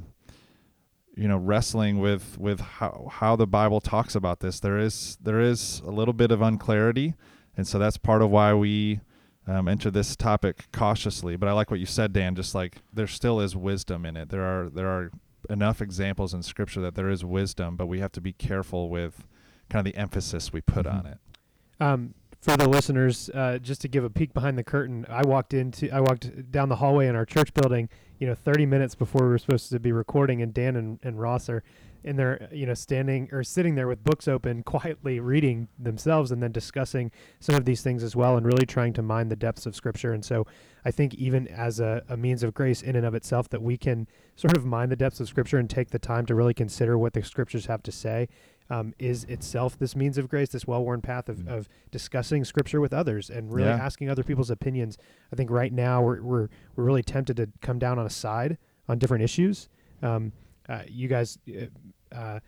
you 1.14 1.28
know, 1.28 1.37
wrestling 1.37 1.99
with 1.99 2.38
with 2.38 2.61
how 2.61 3.09
how 3.12 3.37
the 3.37 3.47
Bible 3.47 3.81
talks 3.81 4.14
about 4.14 4.40
this. 4.40 4.61
There 4.61 4.78
is 4.78 5.19
there 5.21 5.40
is 5.40 5.81
a 5.87 5.90
little 5.90 6.14
bit 6.14 6.31
of 6.31 6.40
unclarity, 6.40 7.14
and 7.57 7.66
so 7.66 7.78
that's 7.78 7.97
part 7.99 8.23
of 8.23 8.31
why 8.31 8.54
we 8.54 9.00
um, 9.47 9.69
enter 9.69 9.90
this 9.90 10.16
topic 10.16 10.66
cautiously. 10.73 11.37
But 11.37 11.49
I 11.49 11.52
like 11.52 11.71
what 11.71 11.81
you 11.81 11.87
said, 11.87 12.12
Dan. 12.12 12.35
Just 12.35 12.54
like 12.54 12.78
there 12.92 13.07
still 13.07 13.40
is 13.40 13.54
wisdom 13.57 14.07
in 14.07 14.16
it. 14.16 14.31
There 14.31 14.42
are 14.45 14.71
there 14.71 14.88
are 14.88 15.11
enough 15.50 15.83
examples 15.83 16.33
in 16.33 16.42
Scripture 16.42 16.81
that 16.81 16.95
there 16.95 17.11
is 17.11 17.25
wisdom, 17.25 17.76
but 17.76 17.87
we 17.87 17.99
have 18.00 18.12
to 18.12 18.21
be 18.21 18.33
careful 18.33 18.88
with 18.88 19.26
kind 19.69 19.87
of 19.87 19.92
the 19.92 19.99
emphasis 19.99 20.52
we 20.52 20.61
put 20.61 20.87
Mhm. 20.87 20.95
on 20.99 21.07
it. 21.07 21.19
Um, 21.81 22.14
for 22.40 22.57
the 22.57 22.69
listeners, 22.69 23.28
uh, 23.35 23.59
just 23.59 23.81
to 23.83 23.88
give 23.88 24.04
a 24.04 24.11
peek 24.11 24.33
behind 24.35 24.57
the 24.57 24.64
curtain, 24.64 25.04
I 25.09 25.23
walked 25.26 25.52
into, 25.54 25.90
I 25.95 26.00
walked 26.00 26.50
down 26.52 26.69
the 26.69 26.76
hallway 26.76 27.07
in 27.09 27.16
our 27.16 27.25
church 27.26 27.52
building, 27.54 27.88
you 28.23 28.29
know, 28.29 28.37
30 28.37 28.67
minutes 28.67 28.95
before 28.95 29.23
we 29.23 29.31
were 29.31 29.38
supposed 29.38 29.69
to 29.69 29.81
be 29.81 29.91
recording, 29.91 30.41
and 30.43 30.55
Dan 30.55 30.76
and, 30.76 31.00
and 31.02 31.21
Ross 31.21 31.49
are 31.49 31.64
in 32.04 32.16
there, 32.16 32.49
you 32.52 32.66
know, 32.66 32.75
standing 32.75 33.28
or 33.32 33.42
sitting 33.44 33.75
there 33.75 33.87
with 33.88 34.02
books 34.02 34.26
open, 34.28 34.62
quietly 34.75 35.21
reading 35.21 35.68
themselves, 35.78 36.32
and 36.32 36.42
then 36.42 36.52
discussing 36.52 37.11
some 37.40 37.54
of 37.54 37.64
these 37.64 37.82
things 37.82 38.02
as 38.02 38.16
well, 38.16 38.37
and 38.37 38.44
really 38.47 38.66
trying 38.66 38.92
to 38.94 39.02
mine 39.02 39.28
the 39.28 39.37
depths 39.37 39.66
of 39.66 39.75
Scripture. 39.76 40.12
And 40.12 40.25
so, 40.25 40.47
I 40.85 40.90
think 40.90 41.14
even 41.14 41.47
as 41.49 41.78
a, 41.80 42.02
a 42.09 42.16
means 42.16 42.42
of 42.42 42.54
grace 42.54 42.82
in 42.82 42.97
and 42.97 43.06
of 43.06 43.14
itself, 43.14 43.49
that 43.50 43.62
we 43.62 43.76
can 43.76 44.06
sort 44.37 44.56
of 44.56 44.64
mine 44.64 44.88
the 44.88 44.97
depths 44.97 45.21
of 45.21 45.28
Scripture 45.28 45.59
and 45.59 45.68
take 45.71 45.90
the 45.90 45.99
time 45.99 46.26
to 46.26 46.35
really 46.35 46.54
consider 46.54 46.99
what 46.99 47.12
the 47.12 47.23
Scriptures 47.23 47.66
have 47.66 47.82
to 47.85 47.92
say. 47.92 48.28
Um, 48.71 48.94
is 48.99 49.25
itself 49.25 49.78
this 49.78 49.94
means 49.94 50.16
of 50.16 50.28
grace, 50.30 50.49
this 50.49 50.66
well-worn 50.66 51.02
path 51.02 51.28
of, 51.28 51.38
Mm. 51.38 51.49
of 51.49 51.68
discussing 51.90 52.42
scripture 52.44 52.80
with 52.80 52.94
others 52.94 53.28
and 53.28 53.52
really 53.52 53.68
Yeah. 53.68 53.75
asking 53.76 54.09
other 54.09 54.23
people's 54.23 54.50
opinions. 54.50 54.97
I 55.30 55.37
think 55.37 55.50
right 55.50 55.73
now 55.73 56.00
we're, 56.00 56.23
we're 56.23 56.49
we're 56.75 56.85
really 56.85 57.02
tempted 57.02 57.37
to 57.37 57.49
come 57.61 57.78
down 57.78 57.99
on 57.99 58.06
a 58.06 58.11
side 58.11 58.56
on 58.88 58.99
different 58.99 59.25
issues. 59.25 59.68
Um, 60.00 60.32
uh, 60.69 60.83
you 60.88 61.09
guys 61.09 61.38
uh, 61.49 62.14
uh, 62.14 62.40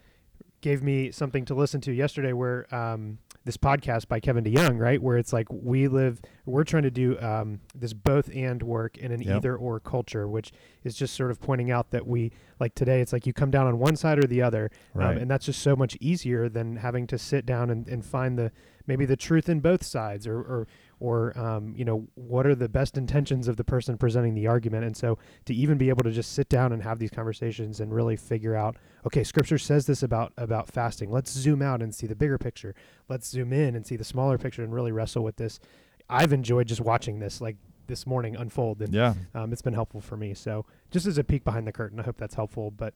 gave 0.61 0.83
me 0.83 1.11
something 1.11 1.45
to 1.47 1.55
listen 1.55 1.81
to 1.83 1.93
yesterday, 1.93 2.33
where 2.33 2.73
um, 2.75 3.19
this 3.45 3.57
podcast 3.59 4.09
by 4.09 4.19
Kevin 4.21 4.43
DeYoung, 4.45 4.79
right, 4.81 5.03
where 5.03 5.19
it's 5.19 5.33
like 5.33 5.47
we 5.51 5.87
live 5.89 6.21
we're 6.47 6.65
trying 6.65 6.85
to 6.85 6.91
do 6.91 7.19
um, 7.21 7.61
this 7.75 7.93
both 7.93 8.31
and 8.35 8.63
work 8.63 8.97
in 8.97 9.13
an 9.13 9.21
Yep. 9.21 9.37
either 9.37 9.57
or 9.57 9.81
culture, 9.81 10.27
which 10.27 10.53
is 10.83 10.95
just 10.97 11.15
sort 11.15 11.31
of 11.31 11.41
pointing 11.41 11.71
out 11.71 11.91
that 11.91 12.07
we 12.07 12.33
like 12.61 12.75
today. 12.75 13.01
It's 13.03 13.13
like 13.13 13.27
you 13.27 13.33
come 13.35 13.51
down 13.51 13.67
on 13.67 13.79
one 13.79 13.97
side 13.97 14.19
or 14.19 14.27
the 14.27 14.41
other, 14.41 14.71
Right. 14.95 15.13
um, 15.17 15.19
and 15.23 15.31
that's 15.31 15.45
just 15.47 15.61
so 15.61 15.77
much 15.77 15.97
easier 16.01 16.49
than 16.49 16.77
having 16.77 17.07
to 17.09 17.19
sit 17.19 17.45
down 17.45 17.69
and, 17.71 17.87
and 17.89 18.05
find 18.05 18.39
the 18.39 18.51
maybe 18.87 19.05
the 19.07 19.17
truth 19.17 19.49
in 19.51 19.61
both 19.61 19.83
sides, 19.85 20.27
or 20.27 20.39
or 20.39 20.67
or 21.01 21.37
um, 21.39 21.75
you 21.77 21.85
know 21.85 22.07
what 22.15 22.47
are 22.47 22.55
the 22.55 22.69
best 22.69 22.97
intentions 22.97 23.49
of 23.49 23.57
the 23.57 23.65
person 23.65 23.99
presenting 23.99 24.35
the 24.35 24.47
argument. 24.47 24.85
And 24.85 24.97
so 24.97 25.19
to 25.47 25.55
even 25.55 25.79
be 25.79 25.89
able 25.89 26.05
to 26.05 26.11
just 26.11 26.33
sit 26.33 26.49
down 26.49 26.73
and 26.73 26.83
have 26.83 26.99
these 26.99 27.11
conversations 27.11 27.81
and 27.81 27.95
really 27.95 28.17
figure 28.17 28.55
out, 28.55 28.77
okay, 29.07 29.25
Scripture 29.25 29.59
says 29.59 29.87
this 29.87 30.03
about 30.03 30.33
about 30.37 30.69
fasting. 30.69 31.11
Let's 31.11 31.31
zoom 31.31 31.63
out 31.63 31.83
and 31.83 31.95
see 31.95 32.07
the 32.07 32.17
bigger 32.17 32.39
picture. 32.39 32.75
Let's 33.09 33.29
zoom 33.29 33.53
in 33.53 33.77
and 33.77 33.87
see 33.87 33.97
the 33.97 34.05
smaller 34.05 34.39
picture 34.39 34.63
and 34.63 34.73
really 34.73 34.93
wrestle 34.93 35.25
with 35.25 35.37
this. 35.37 35.61
I've 36.09 36.33
enjoyed 36.33 36.69
just 36.69 36.81
watching 36.81 37.19
this 37.19 37.41
like 37.41 37.57
this 37.87 38.07
morning 38.07 38.37
unfold 38.37 38.81
and 38.81 38.95
yeah. 38.95 39.15
um, 39.35 39.53
it's 39.53 39.63
been 39.63 39.75
helpful 39.75 40.01
for 40.01 40.17
me. 40.17 40.35
So 40.35 40.65
just 40.91 41.07
as 41.07 41.19
a 41.19 41.25
peek 41.25 41.45
behind 41.45 41.67
the 41.67 41.73
curtain, 41.73 42.01
I 42.01 42.03
hope 42.03 42.17
that's 42.17 42.35
helpful. 42.35 42.71
But 42.71 42.95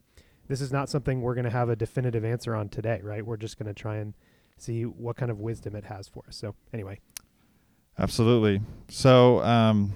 this 0.49 0.61
is 0.61 0.73
not 0.73 0.89
something 0.89 1.21
we're 1.21 1.35
going 1.35 1.45
to 1.45 1.51
have 1.51 1.69
a 1.69 1.77
definitive 1.77 2.25
answer 2.25 2.55
on 2.55 2.69
today, 2.69 3.01
right? 3.03 3.25
We're 3.25 3.37
just 3.37 3.59
going 3.59 3.67
to 3.67 3.75
try 3.75 3.97
and 3.97 4.15
see 4.57 4.85
what 4.85 5.17
kind 5.17 5.31
of 5.31 5.39
wisdom 5.39 5.77
it 5.77 5.85
has 5.85 6.09
for 6.09 6.25
us. 6.27 6.37
So 6.37 6.55
anyway, 6.73 7.01
Absolutely. 7.99 8.61
So, 8.89 9.43
um, 9.43 9.93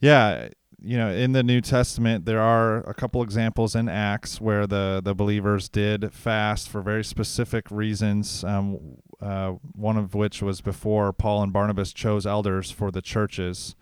yeah, 0.00 0.48
you 0.80 0.96
know, 0.96 1.10
in 1.10 1.32
the 1.32 1.42
New 1.42 1.60
Testament, 1.60 2.26
there 2.26 2.40
are 2.40 2.78
a 2.88 2.94
couple 2.94 3.22
examples 3.22 3.74
in 3.74 3.88
Acts 3.88 4.40
where 4.40 4.66
the 4.66 5.00
the 5.02 5.14
believers 5.14 5.68
did 5.68 6.12
fast 6.12 6.68
for 6.68 6.80
very 6.80 7.02
specific 7.02 7.70
reasons. 7.70 8.44
Um, 8.44 8.98
uh, 9.20 9.52
one 9.74 9.96
of 9.96 10.14
which 10.14 10.42
was 10.42 10.60
before 10.60 11.12
Paul 11.12 11.42
and 11.42 11.52
Barnabas 11.52 11.92
chose 11.92 12.26
elders 12.26 12.70
for 12.70 12.90
the 12.90 13.00
churches. 13.00 13.74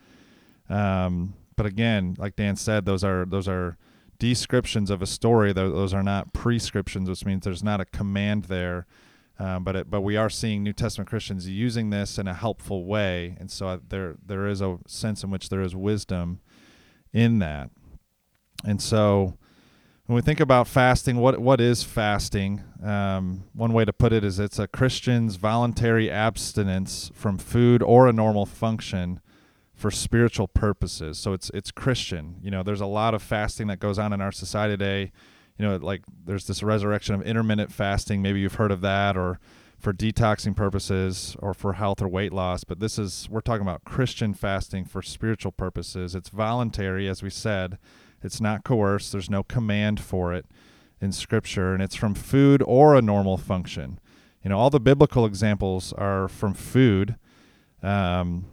Um, 0.71 1.35
but 1.56 1.66
again, 1.66 2.14
like 2.18 2.37
Dan 2.37 2.56
said, 2.56 2.85
those 2.85 3.04
are 3.04 3.25
those 3.25 3.49
are 3.49 3.76
descriptions 4.18 4.90
of 4.90 5.02
a 5.02 5.06
story. 5.06 5.52
Those 5.52 5.92
are 5.92 6.02
not 6.02 6.33
prescriptions, 6.33 7.09
which 7.09 7.26
means 7.26 7.44
there's 7.44 7.64
not 7.64 7.80
a 7.80 7.85
command 7.85 8.44
there. 8.44 8.87
Um, 9.38 9.64
but 9.64 9.74
it, 9.74 9.90
but 9.90 10.02
we 10.02 10.16
are 10.16 10.30
seeing 10.30 10.62
New 10.62 10.72
Testament 10.72 11.08
Christians 11.08 11.48
using 11.48 11.90
this 11.90 12.18
in 12.18 12.28
a 12.28 12.34
helpful 12.34 12.84
way, 12.84 13.36
and 13.40 13.50
so 13.50 13.68
I, 13.68 13.78
there 13.88 14.16
there 14.24 14.46
is 14.46 14.60
a 14.60 14.78
sense 14.86 15.24
in 15.24 15.30
which 15.30 15.48
there 15.48 15.60
is 15.60 15.74
wisdom 15.74 16.40
in 17.12 17.40
that. 17.40 17.70
And 18.64 18.80
so 18.80 19.36
when 20.06 20.14
we 20.14 20.22
think 20.22 20.38
about 20.38 20.68
fasting, 20.68 21.16
what 21.16 21.40
what 21.40 21.60
is 21.60 21.82
fasting? 21.82 22.62
Um, 22.80 23.44
one 23.54 23.72
way 23.72 23.84
to 23.84 23.92
put 23.92 24.12
it 24.12 24.22
is 24.22 24.38
it's 24.38 24.60
a 24.60 24.68
Christian's 24.68 25.34
voluntary 25.34 26.08
abstinence 26.08 27.10
from 27.12 27.36
food 27.36 27.82
or 27.82 28.06
a 28.06 28.12
normal 28.12 28.46
function 28.46 29.20
for 29.74 29.90
spiritual 29.90 30.46
purposes. 30.46 31.18
So 31.18 31.32
it's 31.32 31.50
it's 31.52 31.72
Christian. 31.72 32.36
You 32.40 32.52
know, 32.52 32.62
there's 32.62 32.80
a 32.80 32.86
lot 32.86 33.14
of 33.14 33.22
fasting 33.22 33.66
that 33.66 33.80
goes 33.80 33.98
on 33.98 34.12
in 34.12 34.20
our 34.20 34.32
society 34.32 34.74
today 34.74 35.12
you 35.58 35.66
know, 35.66 35.76
like 35.76 36.02
there's 36.25 36.46
this 36.46 36.62
resurrection 36.62 37.14
of 37.14 37.23
intermittent 37.23 37.73
fasting. 37.73 38.23
Maybe 38.23 38.40
you've 38.40 38.54
heard 38.54 38.73
of 38.73 38.80
that, 38.80 39.16
or 39.16 39.38
for 39.78 39.92
detoxing 39.92 40.56
purposes, 40.56 41.37
or 41.40 41.54
for 41.54 41.75
health 41.75 42.02
or 42.02 42.08
weight 42.08 42.32
loss. 42.32 42.64
But 42.64 42.80
this 42.80 42.99
is, 42.99 43.28
we're 43.30 43.40
talking 43.40 43.62
about 43.66 43.84
Christian 43.84 44.34
fasting 44.34 44.84
for 44.84 45.02
spiritual 45.02 45.52
purposes. 45.52 46.14
It's 46.14 46.28
voluntary, 46.28 47.08
as 47.08 47.23
we 47.23 47.30
said, 47.30 47.78
it's 48.23 48.40
not 48.40 48.64
coerced, 48.64 49.12
there's 49.12 49.28
no 49.30 49.42
command 49.42 50.00
for 50.00 50.32
it 50.32 50.46
in 51.00 51.12
Scripture, 51.12 51.75
and 51.75 51.82
it's 51.82 51.94
from 51.94 52.14
food 52.14 52.62
or 52.66 52.94
a 52.94 53.02
normal 53.02 53.37
function. 53.37 54.00
You 54.42 54.50
know, 54.50 54.58
all 54.58 54.70
the 54.70 54.80
biblical 54.80 55.26
examples 55.26 55.92
are 55.92 56.28
from 56.28 56.54
food. 56.54 57.16
Um, 57.82 58.46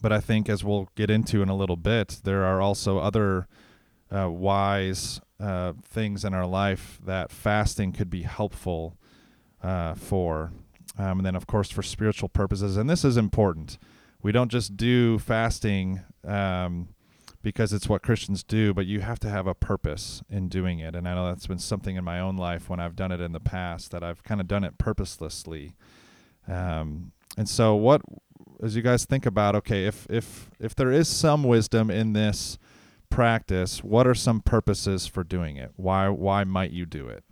but 0.00 0.12
I 0.12 0.20
think, 0.20 0.48
as 0.48 0.64
we'll 0.64 0.88
get 0.94 1.10
into 1.10 1.42
in 1.42 1.48
a 1.48 1.56
little 1.56 1.76
bit, 1.76 2.20
there 2.24 2.44
are 2.44 2.60
also 2.60 2.98
other 2.98 3.46
uh, 4.14 4.30
wise 4.30 5.20
uh, 5.40 5.74
things 5.82 6.24
in 6.24 6.34
our 6.34 6.46
life 6.46 6.98
that 7.04 7.30
fasting 7.30 7.92
could 7.92 8.10
be 8.10 8.22
helpful 8.22 8.96
uh, 9.62 9.94
for. 9.94 10.52
Um, 10.98 11.18
and 11.18 11.26
then, 11.26 11.36
of 11.36 11.46
course, 11.46 11.70
for 11.70 11.82
spiritual 11.82 12.28
purposes. 12.28 12.76
And 12.76 12.88
this 12.88 13.04
is 13.04 13.16
important. 13.16 13.78
We 14.22 14.32
don't 14.32 14.50
just 14.50 14.76
do 14.76 15.18
fasting 15.18 16.00
um, 16.24 16.88
because 17.42 17.72
it's 17.72 17.88
what 17.88 18.02
Christians 18.02 18.42
do, 18.42 18.72
but 18.72 18.86
you 18.86 19.00
have 19.00 19.20
to 19.20 19.28
have 19.28 19.46
a 19.46 19.54
purpose 19.54 20.22
in 20.30 20.48
doing 20.48 20.78
it. 20.78 20.94
And 20.94 21.06
I 21.06 21.14
know 21.14 21.26
that's 21.26 21.46
been 21.46 21.58
something 21.58 21.96
in 21.96 22.04
my 22.04 22.18
own 22.18 22.36
life 22.36 22.68
when 22.68 22.80
I've 22.80 22.96
done 22.96 23.12
it 23.12 23.20
in 23.20 23.32
the 23.32 23.40
past 23.40 23.90
that 23.90 24.02
I've 24.02 24.22
kind 24.22 24.40
of 24.40 24.48
done 24.48 24.64
it 24.64 24.78
purposelessly. 24.78 25.74
Um, 26.48 27.12
and 27.36 27.48
so, 27.48 27.74
what, 27.74 28.00
as 28.62 28.74
you 28.74 28.82
guys 28.82 29.04
think 29.04 29.26
about, 29.26 29.54
okay, 29.56 29.84
if 29.84 30.06
if 30.08 30.50
if 30.58 30.74
there 30.74 30.90
is 30.90 31.08
some 31.08 31.44
wisdom 31.44 31.90
in 31.90 32.14
this 32.14 32.58
practice, 33.10 33.82
what 33.82 34.06
are 34.06 34.14
some 34.14 34.40
purposes 34.40 35.06
for 35.06 35.24
doing 35.24 35.56
it? 35.56 35.72
Why 35.76 36.08
why 36.08 36.44
might 36.44 36.70
you 36.70 36.86
do 36.86 37.08
it? 37.08 37.24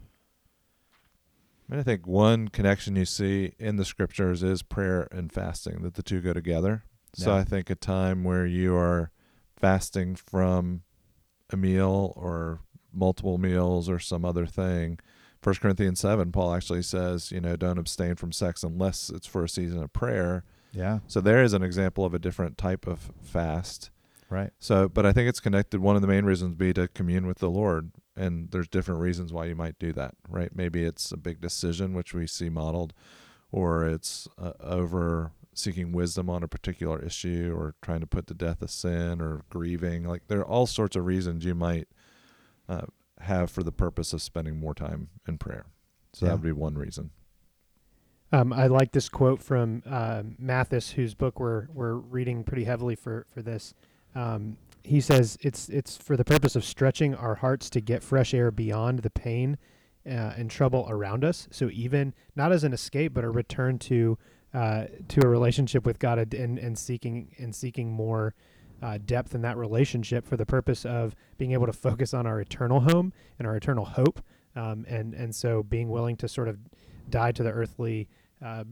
I 1.69 1.73
mean, 1.73 1.81
I 1.81 1.83
think 1.83 2.07
one 2.07 2.49
connection 2.49 2.97
you 2.97 3.05
see 3.07 3.55
in 3.59 3.77
the 3.77 3.85
scriptures 3.85 4.43
is 4.43 4.63
prayer 4.63 5.09
and 5.11 5.33
fasting, 5.33 5.83
that 5.83 5.95
the 5.95 6.03
two 6.03 6.21
go 6.21 6.33
together. 6.35 6.85
So 7.15 7.33
I 7.33 7.45
think 7.45 7.71
a 7.71 7.75
time 7.75 8.25
where 8.25 8.45
you 8.45 8.75
are 8.77 9.11
fasting 9.57 10.17
from 10.17 10.83
a 11.51 11.57
meal 11.57 12.13
or 12.17 12.61
multiple 12.93 13.39
meals 13.39 13.89
or 13.89 13.99
some 13.99 14.25
other 14.25 14.47
thing. 14.47 14.99
First 15.41 15.61
Corinthians 15.61 16.01
seven, 16.01 16.33
Paul 16.33 16.55
actually 16.55 16.83
says, 16.83 17.31
you 17.31 17.41
know, 17.41 17.55
don't 17.57 17.79
abstain 17.79 18.17
from 18.17 18.33
sex 18.33 18.63
unless 18.63 19.11
it's 19.11 19.27
for 19.27 19.45
a 19.45 19.49
season 19.49 19.83
of 19.83 19.93
prayer. 19.93 20.45
Yeah, 20.73 20.99
So 21.07 21.21
there 21.21 21.43
is 21.43 21.53
an 21.53 21.63
example 21.63 22.05
of 22.05 22.15
a 22.15 22.19
different 22.19 22.59
type 22.59 22.87
of 22.89 23.13
fast. 23.23 23.91
Right. 24.31 24.51
So, 24.59 24.89
but 24.89 25.05
I 25.07 25.13
think 25.13 25.29
it's 25.29 25.41
connected. 25.41 25.81
One 25.81 25.97
of 25.97 26.03
the 26.03 26.09
main 26.09 26.25
reasons 26.25 26.55
be 26.55 26.73
to 26.75 26.89
commune 26.89 27.27
with 27.27 27.39
the 27.39 27.51
Lord, 27.51 27.93
and 28.17 28.51
there's 28.51 28.69
different 28.69 29.01
reasons 29.01 29.33
why 29.33 29.47
you 29.47 29.55
might 29.57 29.79
do 29.79 29.93
that, 29.93 30.15
right? 30.29 30.55
Maybe 30.55 30.85
it's 30.85 31.13
a 31.13 31.17
big 31.17 31.41
decision, 31.41 31.95
which 31.95 32.13
we 32.15 32.27
see 32.27 32.49
modeled, 32.49 32.93
or 33.53 33.87
it's 33.87 34.27
uh, 34.39 34.53
over 34.61 35.33
seeking 35.55 35.93
wisdom 35.93 36.29
on 36.29 36.43
a 36.43 36.49
particular 36.49 37.01
issue, 37.01 37.55
or 37.57 37.75
trying 37.81 38.01
to 38.01 38.07
put 38.07 38.27
to 38.27 38.35
death 38.35 38.61
a 38.63 38.69
sin, 38.69 39.21
or 39.21 39.43
grieving. 39.51 40.05
Like 40.05 40.27
there 40.29 40.41
are 40.41 40.47
all 40.47 40.67
sorts 40.67 40.97
of 40.97 41.05
reasons 41.07 41.45
you 41.45 41.55
might 41.55 41.87
uh, 42.69 42.87
have 43.21 43.51
for 43.51 43.63
the 43.63 43.71
purpose 43.73 44.13
of 44.13 44.21
spending 44.23 44.59
more 44.59 44.75
time 44.75 45.09
in 45.29 45.39
prayer. 45.39 45.67
So 46.13 46.27
Yeah. 46.27 46.31
that 46.31 46.37
would 46.39 46.45
be 46.45 46.53
one 46.53 46.75
reason. 46.77 47.11
um, 48.33 48.53
I 48.53 48.67
like 48.67 48.91
this 48.93 49.09
quote 49.09 49.41
from 49.41 49.83
uh, 49.87 50.23
Mathis, 50.39 50.91
whose 50.93 51.15
book 51.15 51.39
we're 51.39 51.67
we're 51.73 51.95
reading 51.95 52.43
pretty 52.43 52.65
heavily 52.65 52.97
for 52.97 53.27
for 53.33 53.43
this. 53.43 53.75
Um, 54.15 54.57
he 54.83 55.01
says 55.01 55.39
it's 55.41 55.69
it's 55.69 55.97
for 55.97 56.17
the 56.17 56.25
purpose 56.25 56.57
of 56.57 56.65
stretching 56.65 57.15
our 57.15 57.37
hearts 57.37 57.71
to 57.71 57.81
get 57.81 58.03
fresh 58.03 58.35
air 58.35 58.51
beyond 58.51 59.01
the 59.01 59.11
pain 59.11 59.57
uh, 60.07 60.35
and 60.37 60.51
trouble 60.51 60.87
around 60.89 61.25
us. 61.25 61.49
So 61.51 61.71
even 61.73 62.13
not 62.37 62.53
as 62.53 62.65
an 62.65 62.73
escape, 62.73 63.15
but 63.15 63.25
a 63.25 63.31
return 63.31 63.79
to 63.81 64.19
uh, 64.53 64.85
to 65.09 65.25
a 65.25 65.29
relationship 65.29 65.87
with 65.87 65.99
God 65.99 66.35
and 66.35 66.59
and 66.59 66.79
seeking 66.79 67.35
and 67.39 67.55
seeking 67.55 67.91
more 67.91 68.35
uh, 68.83 68.99
depth 69.05 69.35
in 69.35 69.41
that 69.43 69.57
relationship 69.57 70.27
for 70.27 70.37
the 70.37 70.47
purpose 70.47 70.85
of 70.85 71.17
being 71.39 71.53
able 71.53 71.67
to 71.67 71.73
focus 71.73 72.13
on 72.13 72.27
our 72.27 72.41
eternal 72.41 72.81
home 72.81 73.13
and 73.39 73.49
our 73.49 73.57
eternal 73.57 73.87
hope. 73.87 74.21
Um, 74.55 74.85
and 74.87 75.15
and 75.15 75.35
so 75.35 75.63
being 75.63 75.89
willing 75.89 76.17
to 76.19 76.29
sort 76.29 76.49
of 76.49 76.59
die 77.09 77.33
to 77.33 77.43
the 77.43 77.51
earthly 77.51 78.09
uh, 78.45 78.65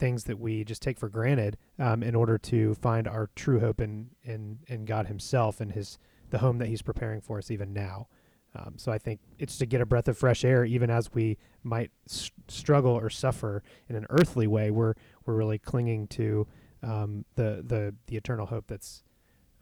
things 0.00 0.24
that 0.24 0.40
we 0.40 0.64
just 0.64 0.82
take 0.82 0.98
for 0.98 1.08
granted 1.08 1.58
um, 1.78 2.02
in 2.02 2.14
order 2.14 2.38
to 2.38 2.74
find 2.74 3.06
our 3.06 3.28
true 3.36 3.60
hope 3.60 3.80
in 3.80 4.10
in 4.24 4.58
in 4.66 4.84
God 4.86 5.06
Himself 5.06 5.60
and 5.60 5.70
His 5.70 5.98
the 6.30 6.38
home 6.38 6.58
that 6.58 6.68
He's 6.68 6.82
preparing 6.82 7.20
for 7.20 7.38
us 7.38 7.50
even 7.50 7.72
now. 7.72 8.08
Um, 8.56 8.74
so 8.76 8.90
I 8.90 8.98
think 8.98 9.20
it's 9.38 9.58
to 9.58 9.66
get 9.66 9.80
a 9.80 9.86
breath 9.86 10.08
of 10.08 10.18
fresh 10.18 10.44
air, 10.44 10.64
even 10.64 10.90
as 10.90 11.12
we 11.12 11.38
might 11.62 11.92
s- 12.08 12.32
struggle 12.48 12.92
or 12.92 13.08
suffer 13.08 13.62
in 13.88 13.94
an 13.94 14.06
earthly 14.10 14.48
way. 14.48 14.72
We're 14.72 14.94
we're 15.24 15.36
really 15.36 15.58
clinging 15.58 16.08
to 16.08 16.48
um, 16.82 17.24
the 17.36 17.62
the 17.64 17.94
the 18.06 18.16
eternal 18.16 18.46
hope 18.46 18.64
that's 18.66 19.04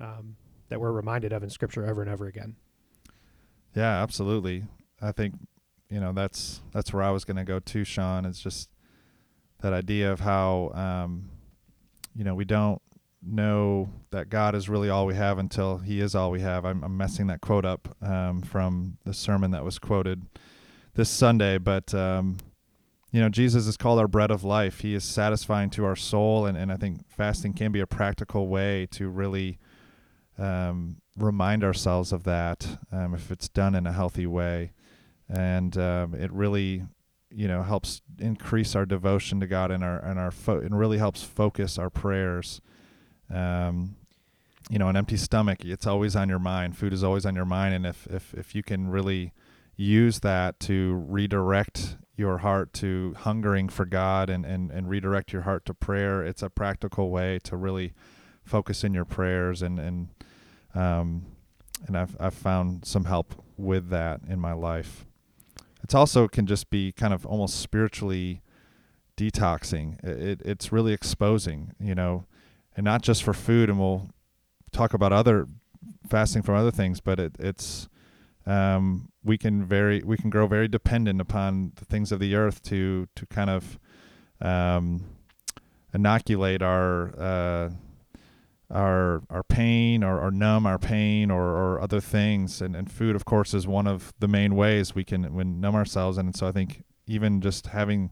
um, 0.01 0.37
that 0.69 0.81
we're 0.81 0.93
reminded 0.93 1.33
of 1.33 1.43
in 1.43 1.51
Scripture 1.51 1.87
over 1.87 2.01
and 2.01 2.11
over 2.11 2.27
again. 2.27 2.57
Yeah, 3.75 4.03
absolutely. 4.03 4.65
I 5.03 5.13
think 5.13 5.35
you 5.91 6.01
know 6.01 6.13
that's 6.13 6.63
that's 6.73 6.93
where 6.93 7.03
I 7.03 7.11
was 7.11 7.25
going 7.25 7.37
to 7.37 7.45
go 7.45 7.59
too, 7.59 7.85
Sean. 7.85 8.25
It's 8.25 8.41
just 8.41 8.71
that 9.61 9.73
idea 9.73 10.13
of 10.13 10.21
how 10.21 10.71
um, 10.75 11.31
you 12.15 12.25
know 12.25 12.35
we 12.35 12.45
don't 12.45 12.81
know 13.23 13.91
that 14.11 14.29
God 14.29 14.55
is 14.55 14.69
really 14.69 14.89
all 14.89 15.07
we 15.07 15.15
have 15.15 15.39
until 15.39 15.79
He 15.79 16.01
is 16.01 16.15
all 16.15 16.31
we 16.31 16.41
have. 16.41 16.65
I'm, 16.65 16.83
I'm 16.85 16.97
messing 16.97 17.27
that 17.29 17.41
quote 17.41 17.65
up 17.65 17.97
um, 18.03 18.43
from 18.43 18.99
the 19.05 19.13
sermon 19.13 19.51
that 19.51 19.65
was 19.65 19.79
quoted 19.79 20.27
this 20.95 21.11
Sunday, 21.11 21.59
but 21.59 21.93
um, 21.95 22.39
you 23.13 23.21
know 23.21 23.29
Jesus 23.29 23.67
is 23.67 23.77
called 23.77 23.99
our 23.99 24.09
bread 24.09 24.31
of 24.31 24.45
life. 24.45 24.81
He 24.81 24.95
is 24.95 25.05
satisfying 25.05 25.71
to 25.71 25.85
our 25.85 25.97
soul, 25.97 26.47
and, 26.47 26.57
and 26.57 26.73
I 26.73 26.77
think 26.77 27.09
fasting 27.09 27.55
can 27.55 27.73
be 27.73 27.81
a 27.81 27.87
practical 27.87 28.49
way 28.49 28.87
to 28.93 29.09
really 29.09 29.59
um, 30.39 30.99
remind 31.17 31.65
ourselves 31.65 32.13
of 32.13 32.25
that 32.25 32.79
um, 32.93 33.15
if 33.15 33.31
it's 33.31 33.49
done 33.49 33.75
in 33.75 33.87
a 33.87 33.93
healthy 33.93 34.27
way. 34.27 34.73
And 35.29 35.77
um, 35.77 36.15
it 36.15 36.33
really 36.33 36.85
you 37.31 37.49
know 37.49 37.63
helps 37.63 38.03
increase 38.19 38.75
our 38.75 38.87
devotion 38.87 39.41
to 39.41 39.47
God 39.47 39.71
and 39.71 39.85
our 39.85 39.99
and 39.99 40.19
our 40.19 40.31
fo- 40.31 40.61
and 40.61 40.79
really 40.79 40.99
helps 40.99 41.23
focus 41.23 41.79
our 41.79 41.91
prayers. 41.91 42.61
Um, 43.33 43.97
you 44.71 44.79
know, 44.79 44.89
an 44.89 44.97
empty 44.97 45.17
stomach, 45.17 45.65
it's 45.65 45.87
always 45.87 46.15
on 46.15 46.29
your 46.29 46.39
mind. 46.39 46.77
Food 46.77 46.93
is 46.93 47.03
always 47.03 47.25
on 47.25 47.35
your 47.35 47.45
mind, 47.45 47.75
and 47.75 47.87
if 47.87 48.07
if 48.07 48.35
if 48.35 48.55
you 48.55 48.63
can 48.63 48.89
really 48.89 49.33
use 49.77 50.21
that 50.21 50.59
to 50.61 51.05
redirect 51.07 51.97
your 52.17 52.39
heart 52.39 52.73
to 52.75 53.15
hungering 53.19 53.69
for 53.69 53.85
God 53.85 54.29
and 54.29 54.45
and 54.45 54.71
and 54.71 54.89
redirect 54.89 55.33
your 55.33 55.43
heart 55.43 55.65
to 55.67 55.75
prayer, 55.75 56.23
it's 56.23 56.43
a 56.43 56.51
practical 56.51 57.11
way 57.11 57.39
to 57.45 57.57
really 57.57 57.93
focus 58.45 58.83
in 58.83 58.95
your 58.95 59.05
prayers 59.05 59.63
and 59.63 59.79
and 59.79 60.09
um 60.75 61.27
and 61.87 61.97
I've 61.97 62.17
I've 62.19 62.35
found 62.35 62.85
some 62.85 63.05
help 63.05 63.43
with 63.57 63.91
that 63.91 64.21
in 64.29 64.41
my 64.41 64.53
life. 64.53 65.07
It's 65.83 65.95
also 65.95 66.29
can 66.29 66.47
just 66.47 66.71
be 66.71 66.93
kind 66.93 67.15
of 67.15 67.25
almost 67.25 67.61
spiritually 67.61 68.43
detoxing. 69.17 70.03
It, 70.05 70.19
it 70.23 70.43
it's 70.45 70.73
really 70.73 70.93
exposing, 70.93 71.73
you 71.81 71.95
know, 71.95 72.25
and 72.77 72.85
not 72.85 73.03
just 73.03 73.23
for 73.23 73.35
food. 73.35 73.69
And 73.69 73.79
we'll 73.79 74.11
talk 74.73 74.95
about 74.95 75.13
other 75.13 75.47
fasting 76.09 76.43
from 76.43 76.57
other 76.57 76.71
things, 76.71 77.01
but 77.01 77.19
it 77.19 77.37
it's 77.39 77.89
um, 78.47 79.11
we 79.23 79.37
can 79.37 79.65
very 79.65 80.03
we 80.03 80.17
can 80.17 80.31
grow 80.31 80.47
very 80.47 80.69
dependent 80.69 81.21
upon 81.21 81.73
the 81.77 81.85
things 81.85 82.13
of 82.13 82.21
the 82.21 82.35
earth 82.35 82.63
to 82.65 83.07
to 83.15 83.27
kind 83.27 83.51
of 83.51 83.79
um, 84.41 85.05
inoculate 85.93 86.63
our 86.63 87.19
uh, 87.19 87.71
our 88.71 89.23
our 89.31 89.43
pain 89.43 90.05
or, 90.05 90.21
or 90.21 90.31
numb 90.31 90.67
our 90.67 90.79
pain 90.79 91.31
or, 91.31 91.43
or 91.43 91.81
other 91.81 92.01
things 92.01 92.61
and, 92.61 92.77
and 92.77 92.93
food 92.93 93.17
of 93.17 93.25
course 93.25 93.55
is 93.55 93.67
one 93.67 93.87
of 93.87 94.13
the 94.19 94.29
main 94.29 94.55
ways 94.55 94.95
we 94.95 95.05
can 95.05 95.23
numb 95.61 95.75
ourselves 95.75 96.19
and 96.19 96.37
so 96.37 96.47
I 96.47 96.53
think 96.53 96.83
even 97.07 97.41
just 97.41 97.69
having 97.69 98.11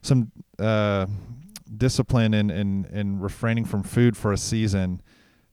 some 0.00 0.32
uh, 0.58 1.06
discipline 1.76 2.34
in, 2.34 2.50
in, 2.50 2.86
in 2.86 3.20
refraining 3.20 3.64
from 3.64 3.82
food 3.82 4.16
for 4.16 4.32
a 4.32 4.38
season 4.38 5.02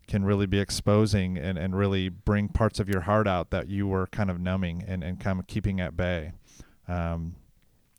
can 0.08 0.26
really 0.26 0.48
be 0.48 0.60
exposing 0.60 1.38
and, 1.38 1.58
and 1.58 1.78
really 1.78 2.10
bring 2.10 2.48
parts 2.48 2.80
of 2.80 2.90
your 2.90 3.02
heart 3.02 3.28
out 3.28 3.52
that 3.52 3.70
you 3.70 3.88
were 3.88 4.08
kind 4.08 4.30
of 4.32 4.40
numbing 4.40 4.84
and, 4.88 5.04
and 5.04 5.20
kind 5.20 5.40
of 5.40 5.46
keeping 5.46 5.80
at 5.80 5.96
bay. 5.96 6.32
Um, 6.88 7.36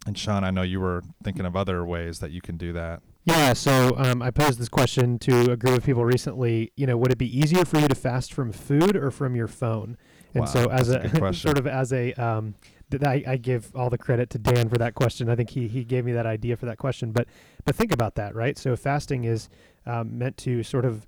and 0.06 0.18
Sean, 0.18 0.42
I 0.42 0.50
know 0.50 0.62
you 0.62 0.80
were 0.80 1.02
thinking 1.22 1.46
of 1.46 1.54
other 1.54 1.84
ways 1.84 2.18
that 2.18 2.32
you 2.32 2.40
can 2.40 2.56
do 2.56 2.72
that. 2.72 3.00
Yeah, 3.30 3.52
so 3.52 3.94
um, 3.96 4.22
I 4.22 4.32
posed 4.32 4.58
this 4.58 4.68
question 4.68 5.16
to 5.20 5.52
a 5.52 5.56
group 5.56 5.78
of 5.78 5.84
people 5.84 6.04
recently. 6.04 6.72
You 6.76 6.88
know, 6.88 6.96
would 6.96 7.12
it 7.12 7.18
be 7.18 7.38
easier 7.38 7.64
for 7.64 7.78
you 7.78 7.86
to 7.86 7.94
fast 7.94 8.32
from 8.34 8.50
food 8.50 8.96
or 8.96 9.12
from 9.12 9.36
your 9.36 9.46
phone? 9.46 9.96
And 10.34 10.42
Wow, 10.42 10.46
so, 10.46 10.66
as 10.68 10.90
a 10.90 11.00
a, 11.00 11.32
sort 11.32 11.56
of 11.56 11.68
as 11.68 11.92
a, 11.92 12.12
um, 12.14 12.56
th- 12.90 13.04
I, 13.04 13.22
I 13.26 13.36
give 13.36 13.70
all 13.76 13.88
the 13.88 13.98
credit 13.98 14.30
to 14.30 14.38
Dan 14.38 14.68
for 14.68 14.78
that 14.78 14.94
question. 14.94 15.28
I 15.28 15.36
think 15.36 15.50
he 15.50 15.68
he 15.68 15.84
gave 15.84 16.04
me 16.04 16.12
that 16.12 16.26
idea 16.26 16.56
for 16.56 16.66
that 16.66 16.78
question. 16.78 17.12
But 17.12 17.28
but 17.64 17.76
think 17.76 17.92
about 17.92 18.16
that, 18.16 18.34
right? 18.34 18.58
So 18.58 18.74
fasting 18.74 19.24
is 19.24 19.48
um, 19.86 20.18
meant 20.18 20.36
to 20.38 20.64
sort 20.64 20.84
of 20.84 21.06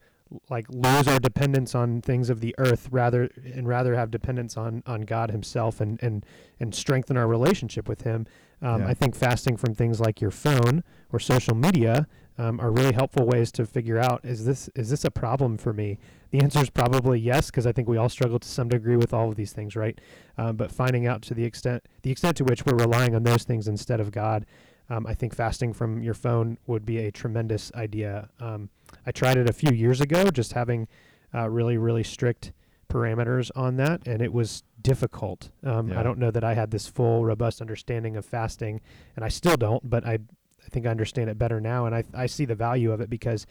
like 0.49 0.67
lose 0.71 1.09
our 1.09 1.19
dependence 1.19 1.75
on 1.75 2.01
things 2.01 2.31
of 2.31 2.41
the 2.41 2.55
earth 2.57 2.89
rather 2.91 3.31
and 3.53 3.67
rather 3.67 3.97
have 3.97 4.13
dependence 4.13 4.57
on 4.57 4.85
on 4.87 5.03
God 5.03 5.33
Himself 5.33 5.81
and 5.81 6.01
and 6.01 6.25
and 6.61 6.73
strengthen 6.73 7.17
our 7.17 7.27
relationship 7.27 7.89
with 7.89 8.03
Him. 8.03 8.27
Um, 8.63 8.83
Yeah. 8.83 8.89
I 8.89 8.95
think 8.95 9.15
fasting 9.15 9.57
from 9.57 9.75
things 9.75 10.01
like 10.01 10.21
your 10.21 10.31
phone 10.31 10.85
or 11.13 11.19
social 11.19 11.55
media 11.55 12.07
um, 12.39 12.61
are 12.61 12.71
really 12.71 12.93
helpful 12.93 13.27
ways 13.27 13.53
to 13.53 13.67
figure 13.67 13.99
out 13.99 14.25
is 14.25 14.45
this 14.45 14.71
is 14.75 14.89
this 14.89 15.05
a 15.05 15.11
problem 15.11 15.59
for 15.59 15.73
me? 15.73 15.99
The 16.31 16.41
answer 16.41 16.61
is 16.61 16.71
probably 16.71 17.21
yes, 17.21 17.51
because 17.51 17.67
I 17.67 17.73
think 17.73 17.89
we 17.89 17.99
all 17.99 18.09
struggle 18.09 18.39
to 18.39 18.49
some 18.49 18.69
degree 18.69 18.97
with 18.97 19.13
all 19.13 19.29
of 19.29 19.37
these 19.37 19.53
things, 19.53 19.77
right? 19.77 20.01
Um, 20.39 20.57
but 20.57 20.73
finding 20.73 21.07
out 21.07 21.21
to 21.23 21.35
the 21.35 21.45
extent 21.45 21.83
the 22.03 22.11
extent 22.11 22.37
to 22.39 22.45
which 22.45 22.65
we're 22.65 22.77
relying 22.77 23.15
on 23.15 23.23
those 23.23 23.45
things 23.45 23.69
instead 23.69 24.01
of 24.01 24.11
God, 24.13 24.47
um, 24.89 25.07
I 25.07 25.15
think 25.15 25.35
fasting 25.35 25.73
from 25.75 26.03
your 26.03 26.15
phone 26.15 26.57
would 26.67 26.87
be 26.87 26.99
a 26.99 27.11
tremendous 27.11 27.71
idea. 27.75 28.31
Um, 28.41 28.71
I 29.07 29.11
tried 29.13 29.37
it 29.37 29.49
a 29.49 29.53
few 29.53 29.73
years 29.73 30.01
ago, 30.01 30.31
just 30.31 30.55
having 30.55 30.89
uh, 31.35 31.51
really 31.51 31.77
really 31.77 32.03
strict 32.05 32.53
parameters 32.93 33.51
on 33.57 33.77
that, 33.77 34.07
and 34.07 34.21
it 34.23 34.33
was 34.33 34.63
difficult. 34.81 35.51
Um, 35.65 35.89
Yeah. 35.89 36.01
I 36.01 36.03
don't 36.03 36.19
know 36.19 36.31
that 36.31 36.45
I 36.45 36.55
had 36.55 36.71
this 36.71 36.87
full 36.87 37.25
robust 37.25 37.61
understanding 37.61 38.17
of 38.17 38.25
fasting, 38.25 38.81
and 39.17 39.25
I 39.25 39.29
still 39.29 39.57
don't, 39.57 39.89
but 39.89 40.05
I 40.07 40.19
I 40.65 40.69
think 40.71 40.87
I 40.87 40.91
understand 40.91 41.29
it 41.29 41.39
better 41.39 41.61
now, 41.61 41.87
and 41.87 41.95
I 41.95 42.05
I 42.15 42.27
see 42.27 42.45
the 42.45 42.55
value 42.55 42.93
of 42.93 43.01
it 43.01 43.11
because 43.11 43.47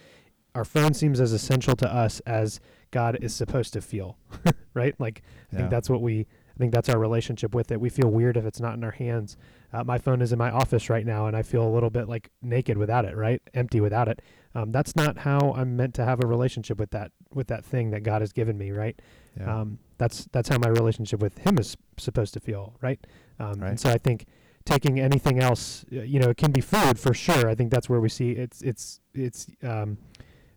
our 0.55 0.65
phone 0.65 0.93
seems 0.93 1.19
as 1.19 1.31
essential 1.33 1.75
to 1.77 1.93
us 1.93 2.19
as 2.21 2.59
God 2.91 3.17
is 3.21 3.33
supposed 3.33 3.73
to 3.73 3.81
feel, 3.81 4.17
right? 4.73 4.93
Like 4.99 5.21
I 5.23 5.55
Yeah. 5.55 5.57
think 5.59 5.71
that's 5.71 5.89
what 5.89 6.01
we 6.01 6.27
I 6.55 6.57
think 6.61 6.73
that's 6.73 6.89
our 6.89 6.99
relationship 6.99 7.55
with 7.55 7.71
it. 7.71 7.81
We 7.81 7.89
feel 7.89 8.09
weird 8.09 8.37
if 8.37 8.45
it's 8.45 8.59
not 8.59 8.75
in 8.75 8.83
our 8.83 8.91
hands. 8.91 9.35
Uh, 9.73 9.83
my 9.83 9.97
phone 9.97 10.21
is 10.21 10.31
in 10.33 10.37
my 10.37 10.51
office 10.51 10.89
right 10.89 11.05
now, 11.05 11.25
and 11.25 11.35
I 11.35 11.41
feel 11.41 11.65
a 11.67 11.73
little 11.73 11.89
bit 11.89 12.07
like 12.07 12.29
naked 12.41 12.77
without 12.77 13.05
it, 13.05 13.15
right? 13.15 13.41
Empty 13.53 13.79
without 13.81 14.07
it. 14.07 14.21
Um, 14.53 14.71
that's 14.71 14.95
not 14.95 15.19
how 15.19 15.53
I'm 15.55 15.75
meant 15.77 15.93
to 15.95 16.05
have 16.05 16.21
a 16.23 16.27
relationship 16.27 16.77
with 16.77 16.91
that 16.91 17.11
with 17.33 17.47
that 17.47 17.65
thing 17.65 17.89
that 17.91 18.03
God 18.03 18.21
has 18.21 18.31
given 18.33 18.57
me, 18.57 18.71
right? 18.71 19.01
Yeah. 19.39 19.61
Um, 19.61 19.79
that's 19.97 20.25
that's 20.31 20.49
how 20.49 20.57
my 20.57 20.69
relationship 20.69 21.19
with 21.21 21.37
Him 21.39 21.57
is 21.57 21.77
supposed 21.97 22.33
to 22.33 22.39
feel, 22.39 22.73
right? 22.81 22.99
Um, 23.39 23.59
Right. 23.59 23.69
And 23.69 23.79
so 23.79 23.89
I 23.89 23.97
think 23.97 24.25
taking 24.65 24.99
anything 24.99 25.39
else, 25.39 25.85
you 25.89 26.19
know, 26.19 26.29
it 26.29 26.37
can 26.37 26.51
be 26.51 26.61
food 26.61 26.99
for 26.99 27.13
sure. 27.13 27.47
I 27.49 27.55
think 27.55 27.71
that's 27.71 27.89
where 27.89 27.99
we 27.99 28.09
see 28.09 28.31
it's 28.31 28.61
it's 28.61 28.99
it's 29.13 29.47
um, 29.63 29.97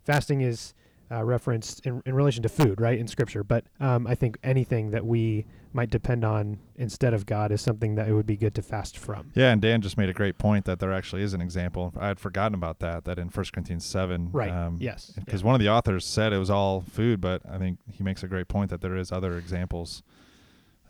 fasting 0.05 0.41
is 0.41 0.75
uh, 1.11 1.25
referenced 1.25 1.85
in, 1.87 2.03
in 2.07 2.15
relation 2.15 2.43
to 2.43 2.49
food, 2.49 2.81
right, 2.81 2.99
in 2.99 3.07
Scripture. 3.07 3.45
But 3.45 3.65
um, 3.81 4.07
I 4.07 4.15
think 4.15 4.39
anything 4.43 4.91
that 4.91 5.05
we 5.05 5.47
might 5.75 5.91
depend 5.91 6.25
on 6.25 6.59
instead 6.77 7.13
of 7.13 7.27
God 7.27 7.51
is 7.51 7.61
something 7.61 7.97
that 7.97 8.09
it 8.09 8.15
would 8.15 8.27
be 8.27 8.37
good 8.37 8.55
to 8.55 8.63
fast 8.63 8.97
from. 8.97 9.33
Yeah, 9.35 9.51
and 9.51 9.61
Dan 9.61 9.81
just 9.81 9.99
made 9.99 10.09
a 10.09 10.13
great 10.13 10.39
point 10.39 10.65
that 10.67 10.79
there 10.79 10.93
actually 10.93 11.23
is 11.23 11.35
an 11.35 11.41
example. 11.41 11.93
I 11.99 12.07
had 12.07 12.21
forgotten 12.21 12.55
about 12.55 12.79
that. 12.79 13.05
That 13.05 13.19
in 13.19 13.29
1 13.29 13.47
Corinthians 13.53 13.85
seven, 13.85 14.31
Right. 14.33 14.53
Um, 14.53 14.79
yes. 14.81 15.13
Because 15.17 15.43
one 15.43 15.55
of 15.55 15.61
the 15.61 15.69
authors 15.69 16.07
said 16.07 16.33
it 16.33 16.39
was 16.39 16.49
all 16.49 16.83
food, 16.83 17.21
but 17.21 17.43
I 17.51 17.59
think 17.59 17.81
he 17.91 18.05
makes 18.05 18.23
a 18.23 18.29
great 18.29 18.47
point 18.47 18.71
that 18.71 18.81
there 18.81 18.97
is 18.97 19.11
other 19.11 19.37
examples 19.37 20.03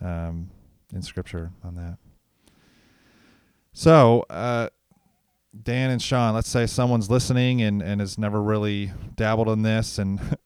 um, 0.01 0.51
in 0.93 1.01
Scripture 1.01 1.51
on 1.63 1.73
that. 1.75 1.97
So, 3.73 4.25
uh, 4.29 4.69
Dan 5.63 5.89
and 5.89 6.01
Sean, 6.01 6.35
let's 6.35 6.49
say 6.49 6.67
someone's 6.67 7.09
listening 7.09 7.61
and, 7.61 7.81
and 7.81 8.01
has 8.01 8.17
never 8.17 8.41
really 8.41 8.91
dabbled 9.15 9.49
in 9.49 9.63
this 9.63 9.97
and 9.97 10.19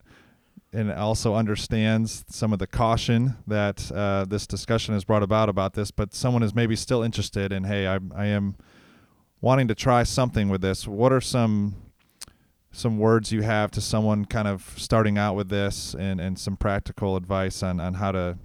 and 0.72 0.92
also 0.92 1.34
understands 1.34 2.24
some 2.30 2.54
of 2.54 2.60
the 2.60 2.68
caution 2.68 3.36
that 3.48 3.92
uh, 3.92 4.26
this 4.26 4.46
discussion 4.46 4.94
has 4.94 5.04
brought 5.04 5.24
about 5.24 5.50
about 5.50 5.74
this, 5.74 5.92
but 5.92 6.14
someone 6.14 6.44
is 6.44 6.54
maybe 6.54 6.76
still 6.76 7.02
interested 7.02 7.52
in, 7.52 7.64
hey, 7.64 7.88
I, 7.88 8.00
I 8.16 8.26
am 8.28 8.56
wanting 9.42 9.68
to 9.68 9.76
try 9.76 10.04
something 10.04 10.50
with 10.50 10.62
this. 10.62 10.88
What 10.88 11.12
are 11.12 11.22
some 11.22 11.76
some 12.72 13.00
words 13.00 13.32
you 13.32 13.42
have 13.42 13.72
to 13.72 13.82
someone 13.82 14.26
kind 14.26 14.48
of 14.48 14.76
starting 14.78 15.18
out 15.18 15.36
with 15.36 15.50
this 15.50 15.96
and, 15.96 16.22
and 16.22 16.38
some 16.38 16.56
practical 16.56 17.16
advice 17.16 17.64
on, 17.64 17.80
on 17.80 17.96
how 17.96 18.12
to 18.12 18.38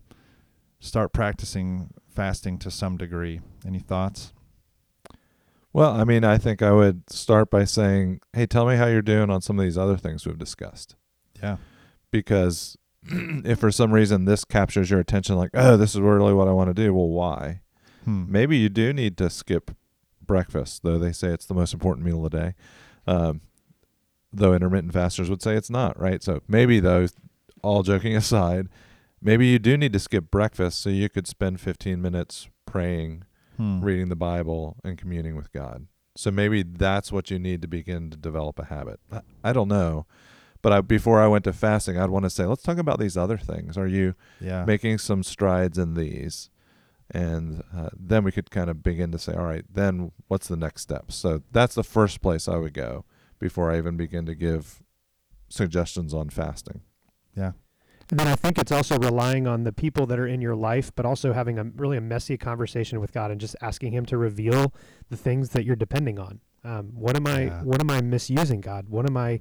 start 0.81 1.13
practicing 1.13 1.91
fasting 2.09 2.59
to 2.59 2.71
some 2.71 2.97
degree? 2.97 3.41
Any 3.67 3.81
thoughts? 3.81 4.33
Well, 5.75 5.91
I 5.91 6.05
mean, 6.05 6.25
I 6.25 6.39
think 6.39 6.63
I 6.63 6.73
would 6.73 7.11
start 7.11 7.51
by 7.51 7.65
saying, 7.65 8.21
"Hey, 8.33 8.47
tell 8.47 8.65
me 8.67 8.77
how 8.77 8.87
you're 8.87 9.03
doing 9.03 9.29
on 9.29 9.43
some 9.43 9.59
of 9.59 9.65
these 9.65 9.77
other 9.77 9.97
things 9.97 10.25
we've 10.25 10.39
discussed." 10.39 10.95
Yeah. 11.43 11.57
Because 12.15 12.79
if 13.11 13.59
for 13.59 13.73
some 13.73 13.93
reason 13.93 14.25
this 14.25 14.45
captures 14.45 14.89
your 14.89 15.01
attention, 15.01 15.35
like, 15.37 15.51
"Oh, 15.53 15.77
this 15.77 15.95
is 15.97 16.01
really 16.01 16.33
what 16.33 16.47
I 16.47 16.53
want 16.53 16.71
to 16.71 16.75
do," 16.75 16.95
well, 16.95 17.09
why? 17.09 17.61
Hmm. 18.05 18.27
Maybe 18.29 18.57
you 18.57 18.69
do 18.69 18.93
need 18.93 19.17
to 19.19 19.29
skip 19.29 19.73
breakfast, 20.25 20.83
though 20.85 20.97
they 20.99 21.11
say 21.11 21.29
it's 21.29 21.47
the 21.47 21.55
most 21.55 21.75
important 21.75 22.07
meal 22.07 22.25
of 22.25 22.31
the 22.31 22.39
day. 22.39 22.55
Um, 23.09 23.41
though 24.33 24.55
intermittent 24.55 24.93
fasters 24.93 25.29
would 25.29 25.43
say 25.43 25.57
it's 25.57 25.71
not, 25.71 25.99
right? 25.99 26.23
So 26.23 26.41
maybe, 26.47 26.79
though, 26.79 27.09
all 27.63 27.83
joking 27.83 28.15
aside, 28.23 28.69
maybe 29.21 29.47
you 29.49 29.59
do 29.59 29.77
need 29.77 29.93
to 29.93 29.99
skip 29.99 30.31
breakfast 30.31 30.81
so 30.81 30.91
you 30.91 31.09
could 31.09 31.27
spend 31.27 31.61
15 31.61 32.01
minutes 32.01 32.49
praying 32.65 33.25
Hmm. 33.57 33.81
reading 33.85 34.09
the 34.09 34.17
Bible 34.17 34.77
and 34.85 34.99
communing 34.99 35.37
with 35.37 35.53
God. 35.53 35.87
So 36.17 36.31
maybe 36.33 36.63
that's 36.65 37.13
what 37.13 37.31
you 37.31 37.39
need 37.39 37.63
to 37.63 37.69
begin 37.69 38.11
to 38.11 38.17
develop 38.17 38.59
a 38.59 38.65
habit. 38.65 38.99
I, 39.13 39.21
I 39.45 39.53
don't 39.53 39.69
know. 39.69 40.07
But 40.65 40.73
I, 40.73 40.81
before 40.81 41.21
I 41.23 41.27
went 41.29 41.45
to 41.45 41.53
fasting, 41.53 41.99
I'd 41.99 42.11
want 42.11 42.25
to 42.25 42.31
say, 42.31 42.45
let's 42.47 42.63
talk 42.63 42.79
about 42.79 42.99
these 42.99 43.17
other 43.17 43.37
things. 43.39 43.77
Are 43.79 43.87
you 43.87 44.15
Yeah. 44.41 44.65
making 44.65 44.99
some 44.99 45.23
strides 45.23 45.79
in 45.79 45.95
these? 45.95 46.51
And 47.11 47.63
uh, 47.77 47.91
then 47.95 48.25
we 48.25 48.33
could 48.33 48.51
kind 48.51 48.71
of 48.71 48.83
begin 48.83 49.13
to 49.13 49.19
say, 49.19 49.35
all 49.35 49.45
right, 49.45 49.65
then 49.73 50.11
what's 50.29 50.49
the 50.49 50.57
next 50.57 50.81
step? 50.81 51.13
So 51.13 51.43
that's 51.53 51.75
the 51.75 51.85
first 51.85 52.23
place 52.23 52.49
I 52.49 52.57
would 52.57 52.73
go 52.73 53.05
before 53.39 53.71
I 53.71 53.77
even 53.77 53.97
begin 53.99 54.25
to 54.27 54.35
give 54.35 54.83
suggestions 55.49 56.15
on 56.15 56.31
fasting. 56.31 56.81
yeah. 57.37 57.53
And 58.11 58.21
then 58.21 58.29
I 58.29 58.35
think 58.35 58.59
it's 58.59 58.71
also 58.73 58.99
relying 58.99 59.47
on 59.47 59.65
the 59.65 59.73
people 59.73 60.05
that 60.07 60.19
are 60.19 60.27
in 60.27 60.43
your 60.43 60.55
life, 60.55 60.93
but 60.95 61.07
also 61.07 61.33
having 61.33 61.59
a 61.59 61.65
really 61.65 61.97
a 61.97 62.03
messy 62.03 62.37
conversation 62.37 63.01
with 63.01 63.13
God 63.13 63.31
and 63.31 63.41
just 63.41 63.57
asking 63.63 63.93
Him 63.93 64.05
to 64.07 64.19
reveal 64.19 64.75
the 65.09 65.17
things 65.17 65.51
that 65.51 65.65
you're 65.65 65.75
depending 65.75 66.19
on. 66.19 66.41
Um, 66.65 66.91
what 66.95 67.17
am 67.17 67.27
I? 67.27 67.45
Yeah. 67.45 67.63
What 67.63 67.81
am 67.81 67.91
I 67.91 68.03
misusing, 68.03 68.61
God? 68.61 68.91
What 68.91 69.09
am 69.09 69.17
I? 69.17 69.41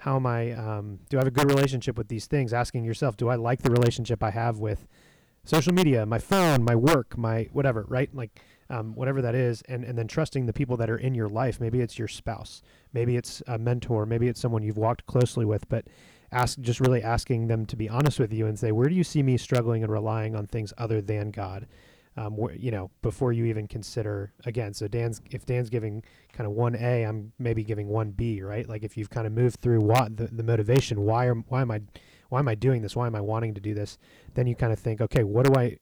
How 0.00 0.16
am 0.16 0.26
I? 0.26 0.52
Um, 0.52 0.98
do 1.08 1.18
I 1.18 1.20
have 1.20 1.26
a 1.26 1.30
good 1.30 1.48
relationship 1.48 1.96
with 1.98 2.08
these 2.08 2.26
things? 2.26 2.52
Asking 2.52 2.84
yourself, 2.84 3.16
do 3.16 3.28
I 3.28 3.34
like 3.34 3.62
the 3.62 3.70
relationship 3.70 4.22
I 4.22 4.30
have 4.30 4.58
with 4.58 4.88
social 5.44 5.74
media, 5.74 6.06
my 6.06 6.18
phone, 6.18 6.62
my 6.64 6.74
work, 6.74 7.18
my 7.18 7.48
whatever? 7.52 7.84
Right? 7.88 8.14
Like, 8.14 8.40
um, 8.70 8.94
whatever 8.94 9.20
that 9.20 9.34
is, 9.34 9.62
and 9.68 9.84
and 9.84 9.98
then 9.98 10.06
trusting 10.06 10.46
the 10.46 10.52
people 10.52 10.76
that 10.78 10.88
are 10.88 10.96
in 10.96 11.14
your 11.14 11.28
life. 11.28 11.60
Maybe 11.60 11.80
it's 11.80 11.98
your 11.98 12.08
spouse, 12.08 12.62
maybe 12.92 13.16
it's 13.16 13.42
a 13.46 13.58
mentor, 13.58 14.06
maybe 14.06 14.28
it's 14.28 14.40
someone 14.40 14.62
you've 14.62 14.78
walked 14.78 15.04
closely 15.06 15.44
with, 15.44 15.68
but 15.68 15.86
ask 16.32 16.58
just 16.60 16.80
really 16.80 17.02
asking 17.02 17.48
them 17.48 17.66
to 17.66 17.76
be 17.76 17.88
honest 17.88 18.20
with 18.20 18.32
you 18.32 18.46
and 18.46 18.58
say, 18.58 18.70
where 18.72 18.88
do 18.88 18.94
you 18.94 19.04
see 19.04 19.22
me 19.22 19.36
struggling 19.36 19.82
and 19.82 19.92
relying 19.92 20.36
on 20.36 20.46
things 20.46 20.72
other 20.78 21.02
than 21.02 21.30
God? 21.30 21.66
Um, 22.16 22.36
wh- 22.36 22.58
you 22.58 22.70
know, 22.70 22.90
before 23.02 23.32
you 23.32 23.44
even 23.46 23.66
consider 23.66 24.32
again. 24.44 24.72
So 24.72 24.88
Dan's 24.88 25.20
if 25.30 25.44
Dan's 25.44 25.68
giving 25.68 26.02
kind 26.40 26.46
of 26.50 26.56
one 26.56 26.74
A, 26.74 27.02
I'm 27.02 27.32
maybe 27.38 27.62
giving 27.62 27.86
one 27.88 28.12
B, 28.12 28.40
right? 28.40 28.66
Like 28.66 28.82
if 28.82 28.96
you've 28.96 29.10
kind 29.10 29.26
of 29.26 29.32
moved 29.34 29.60
through 29.60 29.80
what 29.80 30.16
the, 30.16 30.26
the 30.28 30.42
motivation, 30.42 31.02
why 31.02 31.26
am 31.26 31.44
why 31.48 31.60
am 31.60 31.70
I 31.70 31.82
why 32.30 32.38
am 32.38 32.48
I 32.48 32.54
doing 32.54 32.80
this? 32.80 32.96
Why 32.96 33.06
am 33.06 33.14
I 33.14 33.20
wanting 33.20 33.52
to 33.52 33.60
do 33.60 33.74
this? 33.74 33.98
Then 34.32 34.46
you 34.46 34.54
kind 34.54 34.72
of 34.72 34.78
think, 34.78 35.02
okay, 35.02 35.22
what 35.22 35.44
do 35.44 35.54
I 35.60 35.76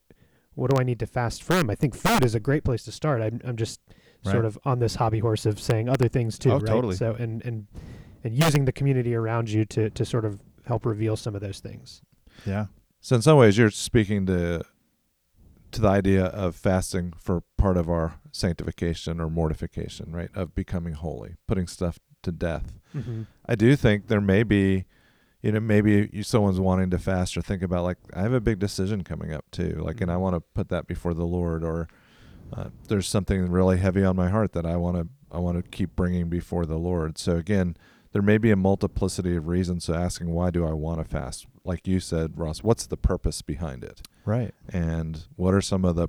what 0.55 0.69
do 0.69 0.75
I 0.77 0.83
need 0.83 0.99
to 0.99 1.07
fast 1.07 1.43
from? 1.43 1.69
I 1.69 1.75
think 1.75 1.95
food 1.95 2.25
is 2.25 2.35
a 2.35 2.41
great 2.41 2.65
place 2.65 2.83
to 2.83 2.91
start. 2.91 3.21
I'm 3.21 3.39
I'm 3.45 3.55
just 3.55 3.79
Right. 4.25 4.33
sort 4.33 4.43
of 4.43 4.59
on 4.65 4.79
this 4.79 4.95
hobby 4.95 5.19
horse 5.19 5.45
of 5.45 5.61
saying 5.61 5.87
other 5.87 6.09
things 6.09 6.37
too, 6.37 6.51
Oh, 6.51 6.55
right? 6.55 6.65
totally. 6.65 6.97
So 6.97 7.15
and 7.17 7.41
and 7.45 7.67
and 8.25 8.35
using 8.35 8.65
the 8.65 8.73
community 8.73 9.15
around 9.15 9.49
you 9.49 9.63
to 9.63 9.89
to 9.91 10.03
sort 10.03 10.25
of 10.25 10.41
help 10.65 10.85
reveal 10.85 11.15
some 11.15 11.35
of 11.35 11.41
those 11.41 11.61
things. 11.61 12.01
Yeah. 12.45 12.65
So 12.99 13.15
in 13.15 13.21
some 13.21 13.37
ways, 13.37 13.57
you're 13.57 13.71
speaking 13.71 14.25
to 14.25 14.65
to 15.71 15.81
the 15.81 15.87
idea 15.87 16.25
of 16.25 16.55
fasting 16.55 17.13
for 17.17 17.43
part 17.57 17.77
of 17.77 17.89
our 17.89 18.19
sanctification 18.31 19.19
or 19.19 19.29
mortification, 19.29 20.11
right? 20.11 20.29
Of 20.35 20.55
becoming 20.55 20.93
holy, 20.93 21.35
putting 21.47 21.67
stuff 21.67 21.99
to 22.23 22.31
death. 22.31 22.79
Mm-hmm. 22.95 23.23
I 23.45 23.55
do 23.55 23.75
think 23.75 24.07
there 24.07 24.21
may 24.21 24.43
be, 24.43 24.85
you 25.41 25.51
know, 25.51 25.59
maybe 25.59 26.09
you, 26.11 26.23
someone's 26.23 26.59
wanting 26.59 26.89
to 26.89 26.97
fast 26.97 27.37
or 27.37 27.41
think 27.41 27.61
about 27.61 27.83
like 27.83 27.97
I 28.13 28.21
have 28.21 28.33
a 28.33 28.41
big 28.41 28.59
decision 28.59 29.03
coming 29.03 29.33
up 29.33 29.45
too, 29.51 29.81
like, 29.85 30.01
and 30.01 30.11
I 30.11 30.15
Mhm. 30.15 30.21
want 30.21 30.35
to 30.35 30.41
put 30.41 30.69
that 30.69 30.87
before 30.87 31.13
the 31.13 31.25
Lord, 31.25 31.63
or 31.63 31.87
uh, 32.51 32.69
there's 32.87 33.07
something 33.07 33.49
really 33.49 33.77
heavy 33.77 34.03
on 34.03 34.15
my 34.15 34.29
heart 34.29 34.53
that 34.53 34.65
I 34.65 34.75
want 34.75 34.97
to 34.97 35.07
I 35.31 35.37
want 35.37 35.63
to 35.63 35.69
keep 35.69 35.95
bringing 35.95 36.27
before 36.29 36.65
the 36.65 36.79
Lord. 36.79 37.19
So 37.19 37.35
again, 37.35 37.77
there 38.11 38.21
may 38.21 38.37
be 38.37 38.51
a 38.51 38.55
multiplicity 38.55 39.35
of 39.35 39.47
reasons. 39.47 39.85
So 39.85 39.93
asking 39.93 40.31
why 40.31 40.49
do 40.49 40.65
I 40.65 40.73
want 40.73 40.99
to 40.99 41.05
fast? 41.05 41.45
Like 41.63 41.87
you 41.87 41.99
said, 41.99 42.37
Ross, 42.37 42.63
what's 42.63 42.85
the 42.85 42.97
purpose 42.97 43.41
behind 43.41 43.83
it? 43.83 44.01
Right. 44.25 44.53
and 44.71 45.23
what 45.37 45.53
are 45.55 45.61
some 45.61 45.83
of 45.83 45.95
the 45.95 46.07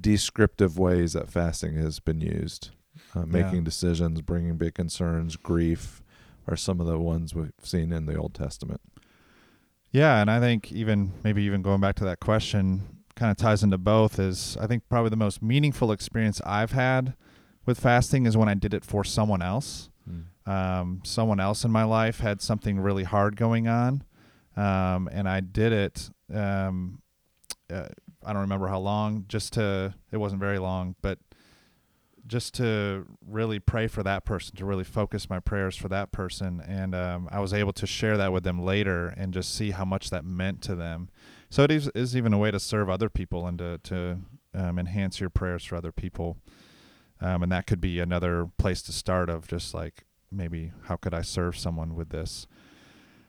descriptive 0.00 0.78
ways 0.78 1.12
that 1.14 1.28
fasting 1.28 1.74
has 1.76 1.98
been 2.00 2.20
used 2.20 2.70
uh, 3.14 3.26
making 3.26 3.64
decisions 3.64 4.20
bringing 4.22 4.56
big 4.56 4.74
concerns 4.74 5.36
grief 5.36 6.02
are 6.46 6.56
some 6.56 6.80
of 6.80 6.86
the 6.86 6.98
ones 6.98 7.34
we've 7.34 7.52
seen 7.62 7.92
in 7.92 8.06
the 8.06 8.16
old 8.16 8.32
testament 8.32 8.80
Yeah, 9.90 10.20
and 10.20 10.30
I 10.30 10.40
think 10.40 10.72
even 10.72 11.12
maybe 11.22 11.42
even 11.42 11.62
going 11.62 11.80
back 11.80 11.96
to 11.96 12.04
that 12.04 12.20
question 12.20 13.02
kind 13.14 13.30
of 13.30 13.36
ties 13.36 13.62
into 13.62 13.76
both 13.76 14.18
is 14.18 14.56
I 14.60 14.66
think 14.66 14.84
probably 14.88 15.10
the 15.10 15.16
most 15.16 15.42
meaningful 15.42 15.92
experience 15.92 16.40
I've 16.46 16.72
had 16.72 17.14
with 17.66 17.78
fasting 17.78 18.24
is 18.24 18.36
when 18.36 18.48
I 18.48 18.54
did 18.54 18.72
it 18.72 18.84
for 18.84 19.04
someone 19.04 19.42
else. 19.42 19.90
Um, 20.46 21.02
someone 21.04 21.40
else 21.40 21.64
in 21.64 21.70
my 21.70 21.84
life 21.84 22.20
had 22.20 22.42
something 22.42 22.80
really 22.80 23.04
hard 23.04 23.36
going 23.36 23.68
on, 23.68 24.04
um, 24.56 25.08
and 25.12 25.28
I 25.28 25.40
did 25.40 25.72
it. 25.72 26.10
Um, 26.32 27.00
uh, 27.72 27.88
I 28.24 28.32
don't 28.32 28.42
remember 28.42 28.68
how 28.68 28.80
long. 28.80 29.24
Just 29.28 29.52
to 29.54 29.94
it 30.10 30.16
wasn't 30.16 30.40
very 30.40 30.58
long, 30.58 30.96
but 31.00 31.18
just 32.26 32.54
to 32.54 33.06
really 33.26 33.58
pray 33.58 33.86
for 33.88 34.02
that 34.02 34.24
person, 34.24 34.56
to 34.56 34.64
really 34.64 34.84
focus 34.84 35.28
my 35.28 35.40
prayers 35.40 35.76
for 35.76 35.88
that 35.88 36.12
person, 36.12 36.62
and 36.66 36.94
um, 36.94 37.28
I 37.30 37.40
was 37.40 37.52
able 37.52 37.72
to 37.74 37.86
share 37.86 38.16
that 38.16 38.32
with 38.32 38.44
them 38.44 38.62
later, 38.62 39.08
and 39.16 39.32
just 39.32 39.54
see 39.54 39.70
how 39.70 39.84
much 39.84 40.10
that 40.10 40.24
meant 40.24 40.60
to 40.62 40.74
them. 40.74 41.08
So 41.50 41.62
it 41.62 41.70
is, 41.70 41.90
is 41.94 42.16
even 42.16 42.32
a 42.32 42.38
way 42.38 42.50
to 42.50 42.58
serve 42.58 42.88
other 42.88 43.08
people 43.08 43.46
and 43.46 43.58
to 43.58 43.78
to 43.84 44.18
um, 44.54 44.78
enhance 44.78 45.20
your 45.20 45.30
prayers 45.30 45.64
for 45.64 45.76
other 45.76 45.92
people. 45.92 46.38
Um, 47.20 47.44
and 47.44 47.52
that 47.52 47.66
could 47.66 47.80
be 47.80 48.00
another 48.00 48.50
place 48.58 48.82
to 48.82 48.92
start 48.92 49.30
of 49.30 49.46
just 49.46 49.74
like 49.74 50.04
maybe 50.32 50.72
how 50.84 50.96
could 50.96 51.14
I 51.14 51.22
serve 51.22 51.56
someone 51.56 51.94
with 51.94 52.10
this. 52.10 52.46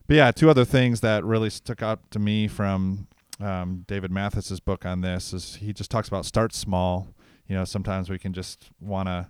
But 0.08 0.18
yeah, 0.18 0.32
two 0.32 0.50
other 0.50 0.66
things 0.66 1.02
that 1.02 1.24
really 1.24 1.50
stuck 1.50 1.82
out 1.82 2.12
to 2.12 2.20
me 2.20 2.48
from 2.48 3.08
um, 3.40 3.86
David 3.88 4.12
Mathis's 4.12 4.60
book 4.60 4.86
on 4.86 5.02
this 5.02 5.34
is 5.34 5.56
he 5.56 5.74
just 5.74 5.92
talks 5.92 6.08
about 6.08 6.26
start 6.26 6.54
small. 6.54 7.08
You 7.48 7.56
know, 7.56 7.66
sometimes 7.66 8.10
we 8.10 8.20
can 8.20 8.34
just 8.34 8.70
want 8.80 9.08
to, 9.08 9.28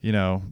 you 0.00 0.12
know, 0.12 0.42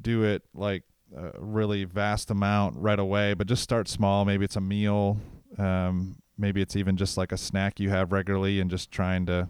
do 0.00 0.24
it 0.24 0.42
like 0.54 0.84
a 1.16 1.32
really 1.38 1.84
vast 1.84 2.30
amount 2.30 2.76
right 2.76 2.98
away, 2.98 3.34
but 3.34 3.46
just 3.46 3.62
start 3.62 3.88
small. 3.88 4.24
Maybe 4.24 4.44
it's 4.44 4.56
a 4.56 4.60
meal. 4.60 5.18
Um, 5.58 6.16
maybe 6.38 6.62
it's 6.62 6.76
even 6.76 6.96
just 6.96 7.16
like 7.16 7.32
a 7.32 7.36
snack 7.36 7.80
you 7.80 7.90
have 7.90 8.12
regularly 8.12 8.60
and 8.60 8.70
just 8.70 8.90
trying 8.90 9.26
to 9.26 9.48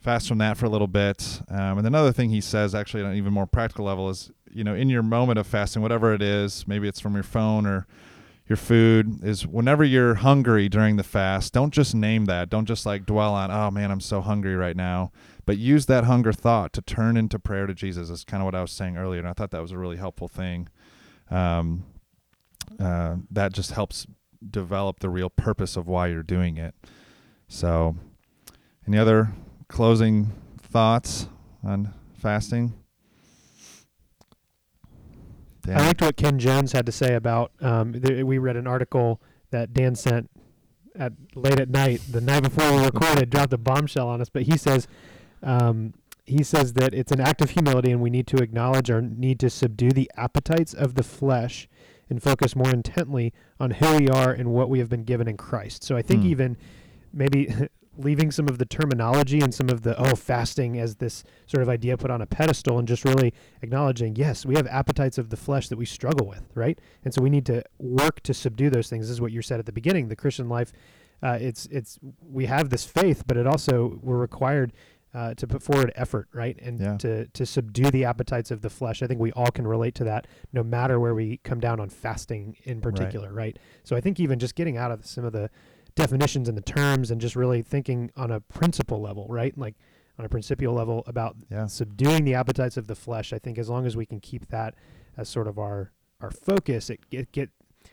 fast 0.00 0.28
from 0.28 0.38
that 0.38 0.56
for 0.56 0.66
a 0.66 0.70
little 0.70 0.86
bit. 0.86 1.42
Um, 1.48 1.78
and 1.78 1.86
another 1.86 2.12
thing 2.12 2.30
he 2.30 2.40
says, 2.40 2.74
actually, 2.74 3.02
on 3.02 3.10
an 3.10 3.16
even 3.16 3.32
more 3.32 3.46
practical 3.46 3.84
level, 3.84 4.08
is 4.08 4.30
you 4.52 4.64
know, 4.64 4.74
in 4.74 4.88
your 4.88 5.02
moment 5.02 5.38
of 5.38 5.46
fasting, 5.46 5.82
whatever 5.82 6.12
it 6.12 6.22
is, 6.22 6.66
maybe 6.66 6.88
it's 6.88 7.00
from 7.00 7.14
your 7.14 7.22
phone 7.22 7.66
or 7.66 7.86
your 8.48 8.56
food, 8.56 9.22
is 9.22 9.46
whenever 9.46 9.84
you're 9.84 10.16
hungry 10.16 10.68
during 10.68 10.96
the 10.96 11.04
fast, 11.04 11.52
don't 11.52 11.72
just 11.72 11.94
name 11.94 12.24
that. 12.24 12.48
Don't 12.48 12.66
just 12.66 12.84
like 12.84 13.06
dwell 13.06 13.32
on, 13.32 13.50
oh 13.50 13.70
man, 13.70 13.90
I'm 13.92 14.00
so 14.00 14.20
hungry 14.20 14.56
right 14.56 14.76
now. 14.76 15.12
But 15.46 15.58
use 15.58 15.86
that 15.86 16.04
hunger 16.04 16.32
thought 16.32 16.72
to 16.72 16.82
turn 16.82 17.16
into 17.16 17.38
prayer 17.38 17.66
to 17.66 17.74
Jesus. 17.74 18.10
Is 18.10 18.24
kind 18.24 18.42
of 18.42 18.44
what 18.46 18.54
I 18.54 18.60
was 18.60 18.72
saying 18.72 18.96
earlier, 18.96 19.20
and 19.20 19.28
I 19.28 19.32
thought 19.32 19.50
that 19.52 19.62
was 19.62 19.72
a 19.72 19.78
really 19.78 19.96
helpful 19.96 20.28
thing. 20.28 20.68
Um, 21.30 21.84
uh, 22.78 23.16
that 23.30 23.52
just 23.52 23.72
helps 23.72 24.06
develop 24.48 25.00
the 25.00 25.10
real 25.10 25.30
purpose 25.30 25.76
of 25.76 25.86
why 25.86 26.08
you're 26.08 26.22
doing 26.22 26.56
it. 26.56 26.74
So, 27.48 27.96
any 28.86 28.98
other 28.98 29.32
closing 29.70 30.32
thoughts 30.58 31.28
on 31.64 31.92
fasting? 32.18 32.74
Dan? 35.62 35.78
I 35.78 35.86
liked 35.86 36.00
what 36.02 36.16
Ken 36.16 36.38
Jones 36.38 36.72
had 36.72 36.86
to 36.86 36.92
say 36.92 37.14
about. 37.14 37.52
Um, 37.60 37.92
th- 37.92 38.24
we 38.24 38.38
read 38.38 38.56
an 38.56 38.66
article 38.66 39.20
that 39.50 39.72
Dan 39.72 39.94
sent 39.94 40.30
at 40.96 41.12
late 41.34 41.60
at 41.60 41.68
night, 41.70 42.00
the 42.10 42.20
night 42.20 42.42
before 42.42 42.76
we 42.76 42.84
recorded, 42.84 43.30
dropped 43.30 43.52
a 43.52 43.58
bombshell 43.58 44.08
on 44.08 44.20
us. 44.20 44.28
But 44.28 44.42
he 44.42 44.56
says, 44.56 44.88
um, 45.42 45.94
he 46.24 46.42
says 46.42 46.74
that 46.74 46.94
it's 46.94 47.12
an 47.12 47.20
act 47.20 47.40
of 47.42 47.50
humility, 47.50 47.90
and 47.92 48.00
we 48.00 48.10
need 48.10 48.26
to 48.28 48.36
acknowledge 48.36 48.90
our 48.90 49.00
need 49.02 49.38
to 49.40 49.50
subdue 49.50 49.90
the 49.90 50.10
appetites 50.16 50.74
of 50.74 50.94
the 50.94 51.02
flesh 51.02 51.68
and 52.08 52.22
focus 52.22 52.56
more 52.56 52.70
intently 52.70 53.32
on 53.60 53.70
who 53.72 53.96
we 53.98 54.08
are 54.08 54.32
and 54.32 54.50
what 54.52 54.68
we 54.68 54.78
have 54.80 54.88
been 54.88 55.04
given 55.04 55.28
in 55.28 55.36
Christ. 55.36 55.84
So 55.84 55.96
I 55.96 56.02
think 56.02 56.22
Hmm. 56.22 56.28
even 56.28 56.56
maybe 57.12 57.54
leaving 58.02 58.30
some 58.30 58.48
of 58.48 58.58
the 58.58 58.64
terminology 58.64 59.40
and 59.40 59.54
some 59.54 59.68
of 59.68 59.82
the 59.82 59.98
oh 60.00 60.14
fasting 60.14 60.78
as 60.78 60.96
this 60.96 61.22
sort 61.46 61.62
of 61.62 61.68
idea 61.68 61.96
put 61.96 62.10
on 62.10 62.20
a 62.22 62.26
pedestal 62.26 62.78
and 62.78 62.88
just 62.88 63.04
really 63.04 63.32
acknowledging 63.62 64.16
yes 64.16 64.44
we 64.46 64.54
have 64.56 64.66
appetites 64.66 65.18
of 65.18 65.30
the 65.30 65.36
flesh 65.36 65.68
that 65.68 65.76
we 65.78 65.86
struggle 65.86 66.26
with 66.26 66.42
right? 66.54 66.78
And 67.04 67.12
so 67.14 67.22
we 67.22 67.30
need 67.30 67.46
to 67.46 67.62
work 67.78 68.20
to 68.24 68.34
subdue 68.34 68.70
those 68.70 68.88
things. 68.90 69.06
This 69.06 69.12
is 69.12 69.20
what 69.20 69.32
you 69.32 69.42
said 69.42 69.58
at 69.60 69.66
the 69.66 69.72
beginning 69.72 70.08
the 70.08 70.16
christian 70.16 70.48
life 70.48 70.72
uh, 71.22 71.36
it's 71.40 71.66
it's 71.66 71.98
we 72.22 72.46
have 72.46 72.70
this 72.70 72.84
faith 72.84 73.24
but 73.26 73.36
it 73.36 73.46
also 73.46 73.98
we're 74.02 74.16
required 74.16 74.72
uh, 75.12 75.34
to 75.34 75.44
put 75.46 75.60
forward 75.60 75.92
effort 75.96 76.28
right? 76.32 76.56
And 76.62 76.78
Yeah. 76.80 76.96
to 76.98 77.26
to 77.26 77.44
subdue 77.44 77.90
the 77.90 78.04
appetites 78.04 78.52
of 78.52 78.62
the 78.62 78.70
flesh. 78.70 79.02
I 79.02 79.08
think 79.08 79.18
we 79.20 79.32
all 79.32 79.50
can 79.50 79.66
relate 79.66 79.94
to 79.96 80.04
that 80.04 80.28
no 80.52 80.62
matter 80.62 81.00
where 81.00 81.14
we 81.16 81.38
come 81.38 81.58
down 81.58 81.80
on 81.80 81.88
fasting 81.88 82.56
in 82.62 82.80
particular 82.80 83.32
right? 83.32 83.58
So 83.82 83.96
i 83.96 84.00
think 84.00 84.20
even 84.20 84.38
just 84.38 84.54
getting 84.54 84.76
out 84.76 84.92
of 84.92 85.04
some 85.04 85.24
of 85.24 85.32
the 85.32 85.50
definitions 86.00 86.48
and 86.48 86.56
the 86.56 86.62
terms 86.62 87.10
and 87.10 87.20
just 87.20 87.36
really 87.36 87.62
thinking 87.62 88.10
on 88.16 88.30
a 88.30 88.40
principle 88.40 89.00
level 89.00 89.26
right 89.28 89.56
like 89.58 89.74
on 90.18 90.24
a 90.26 90.28
principial 90.28 90.74
level 90.74 91.02
about 91.06 91.34
yeah, 91.50 91.66
subduing 91.66 92.24
the 92.24 92.34
appetites 92.34 92.76
of 92.76 92.86
the 92.86 92.94
flesh. 92.94 93.32
I 93.32 93.38
think 93.38 93.56
as 93.56 93.70
long 93.70 93.86
as 93.86 93.96
we 93.96 94.04
can 94.04 94.20
keep 94.20 94.48
that 94.48 94.74
as 95.16 95.28
sort 95.28 95.48
of 95.48 95.58
our 95.58 95.92
our 96.20 96.30
focus, 96.30 96.90
it 96.90 97.08
get 97.08 97.32
get 97.32 97.48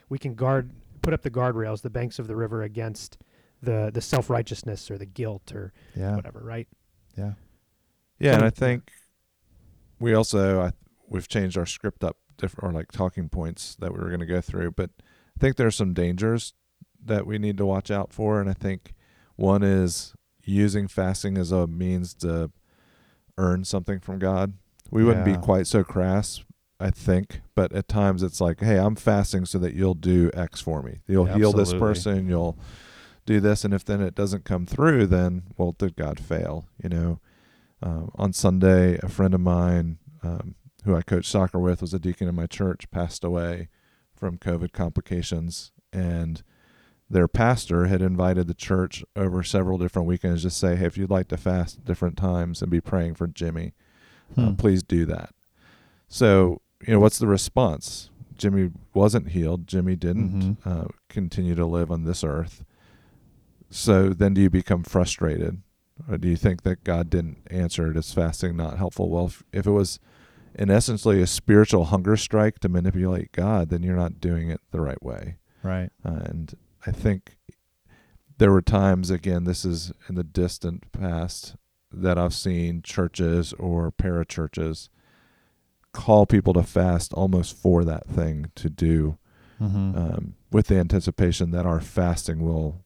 we 0.09 0.19
can 0.19 0.35
guard 0.35 0.71
put 1.01 1.13
up 1.13 1.21
the 1.21 1.31
guardrails, 1.31 1.81
the 1.81 1.89
banks 1.89 2.19
of 2.19 2.27
the 2.27 2.35
river 2.35 2.63
against 2.63 3.17
the 3.61 3.89
the 3.93 4.01
self 4.01 4.29
righteousness 4.29 4.91
or 4.91 4.97
the 4.97 5.05
guilt 5.05 5.53
or 5.53 5.71
yeah, 5.95 6.15
whatever. 6.15 6.41
Right? 6.43 6.67
yeah, 7.17 7.33
yeah 8.19 8.33
and 8.33 8.41
So- 8.41 8.47
i 8.47 8.49
think 8.49 8.91
we 9.99 10.13
also 10.13 10.61
I, 10.61 10.71
we've 11.07 11.27
changed 11.27 11.57
our 11.57 11.65
script 11.65 12.03
up 12.03 12.17
different 12.37 12.69
or 12.69 12.77
like 12.77 12.91
talking 12.91 13.29
points 13.29 13.75
that 13.79 13.91
we 13.93 13.99
were 13.99 14.09
going 14.09 14.19
to 14.19 14.25
go 14.27 14.41
through 14.41 14.71
but 14.71 14.91
i 14.99 15.39
think 15.39 15.55
there's 15.55 15.75
some 15.75 15.93
dangers 15.93 16.53
that 17.03 17.25
we 17.25 17.37
need 17.37 17.57
to 17.57 17.65
watch 17.65 17.89
out 17.91 18.11
for 18.11 18.39
and 18.41 18.49
i 18.49 18.53
think 18.53 18.93
one 19.35 19.63
is 19.63 20.13
using 20.43 20.87
fasting 20.87 21.37
as 21.37 21.51
a 21.51 21.67
means 21.67 22.13
to 22.13 22.49
earn 23.37 23.63
something 23.63 23.99
from 23.99 24.17
god. 24.17 24.53
We 24.89 25.03
wouldn't 25.03 25.25
be 25.25 25.35
quite 25.37 25.67
so 25.67 25.83
crass 25.83 26.43
i 26.79 26.89
think 26.91 27.41
but 27.55 27.73
at 27.73 27.87
times 27.87 28.21
it's 28.23 28.39
like 28.39 28.59
hey 28.61 28.77
i'm 28.77 28.95
fasting 28.95 29.45
so 29.45 29.57
that 29.59 29.73
you'll 29.73 29.93
do 29.95 30.31
x 30.33 30.61
for 30.61 30.81
me. 30.81 30.99
You'll 31.07 31.25
heal 31.25 31.51
this 31.51 31.73
person 31.79 32.27
you'll 32.29 32.57
do 33.25 33.39
this 33.39 33.65
and 33.65 33.73
if 33.73 33.83
then 33.83 34.01
it 34.01 34.15
doesn't 34.15 34.45
come 34.45 34.65
through 34.65 35.07
then 35.07 35.43
well 35.57 35.73
did 35.77 35.95
god 35.95 36.19
fail? 36.19 36.67
You 36.81 36.89
know 36.89 37.19
um, 37.81 38.11
on 38.15 38.31
sunday 38.33 38.97
a 39.03 39.09
friend 39.09 39.33
of 39.33 39.41
mine 39.41 39.97
um, 40.23 40.55
who 40.85 40.95
i 40.95 41.01
coached 41.01 41.29
soccer 41.29 41.59
with 41.59 41.81
was 41.81 41.93
a 41.93 41.99
deacon 41.99 42.27
in 42.27 42.35
my 42.35 42.47
church 42.47 42.89
passed 42.89 43.23
away 43.23 43.67
from 44.15 44.37
covid 44.37 44.71
complications 44.71 45.71
and 45.91 46.43
their 47.09 47.27
pastor 47.27 47.85
had 47.85 48.01
invited 48.01 48.47
the 48.47 48.53
church 48.53 49.03
over 49.15 49.41
several 49.43 49.77
different 49.77 50.07
weekends 50.07 50.41
to 50.43 50.49
say, 50.49 50.75
hey, 50.75 50.85
if 50.85 50.97
you'd 50.97 51.09
like 51.09 51.27
to 51.29 51.37
fast 51.37 51.77
at 51.77 51.85
different 51.85 52.17
times 52.17 52.61
and 52.61 52.69
be 52.69 52.81
praying 52.81 53.15
for 53.15 53.27
Jimmy, 53.27 53.73
uh, 54.37 54.49
Hmm. 54.49 54.55
please 54.55 54.83
do 54.83 55.05
that. 55.05 55.29
So, 56.09 56.61
you 56.85 56.93
know, 56.93 56.99
what's 56.99 57.17
the 57.19 57.27
response? 57.27 58.09
Jimmy 58.37 58.71
wasn't 58.93 59.29
healed. 59.29 59.67
Jimmy 59.67 59.95
didn't 59.95 60.31
Mhm. 60.31 60.57
uh, 60.65 60.87
continue 61.09 61.55
to 61.55 61.65
live 61.65 61.89
on 61.91 62.03
this 62.03 62.23
earth. 62.23 62.63
So 63.69 64.09
then 64.09 64.33
do 64.33 64.41
you 64.41 64.49
become 64.49 64.83
frustrated? 64.83 65.61
Or 66.09 66.17
do 66.17 66.27
you 66.27 66.35
think 66.35 66.61
that 66.63 66.83
God 66.83 67.09
didn't 67.09 67.37
answer 67.49 67.89
it? 67.89 67.97
Is 67.97 68.13
fasting 68.13 68.55
not 68.55 68.77
helpful? 68.77 69.09
Well, 69.09 69.25
if, 69.27 69.43
if 69.51 69.65
it 69.65 69.71
was 69.71 69.99
in 70.55 70.69
essentially 70.69 71.21
a 71.21 71.27
spiritual 71.27 71.85
hunger 71.85 72.15
strike 72.17 72.59
to 72.59 72.69
manipulate 72.69 73.31
God, 73.31 73.69
then 73.69 73.81
you're 73.83 73.95
not 73.95 74.21
doing 74.21 74.49
it 74.49 74.61
the 74.71 74.81
right 74.81 75.01
way. 75.01 75.37
Right. 75.63 75.89
Uh, 76.05 76.19
and 76.25 76.53
I 76.87 76.91
think 76.91 77.37
there 78.37 78.51
were 78.51 78.61
times, 78.61 79.09
again, 79.09 79.43
this 79.43 79.65
is 79.65 79.91
in 80.07 80.15
the 80.15 80.23
distant 80.23 80.91
past, 80.91 81.55
that 81.91 82.17
I've 82.17 82.33
seen 82.33 82.81
churches 82.81 83.53
or 83.53 83.91
parachurches 83.91 84.89
call 85.93 86.25
people 86.25 86.53
to 86.53 86.63
fast 86.63 87.13
almost 87.13 87.55
for 87.55 87.83
that 87.83 88.07
thing 88.07 88.51
to 88.55 88.69
do, 88.69 89.17
Mm-hmm. 89.59 89.97
um, 89.97 90.35
with 90.51 90.67
the 90.67 90.75
anticipation 90.77 91.49
that 91.49 91.65
our 91.65 91.81
fasting 91.81 92.41
will 92.41 92.85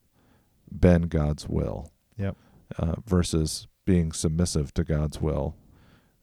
bend 0.72 1.10
God's 1.10 1.50
will. 1.50 1.92
Yep. 2.18 2.38
Uh, 2.80 2.96
versus 3.06 3.68
being 3.86 4.14
submissive 4.14 4.74
to 4.76 4.86
God's 4.86 5.20
will 5.20 5.56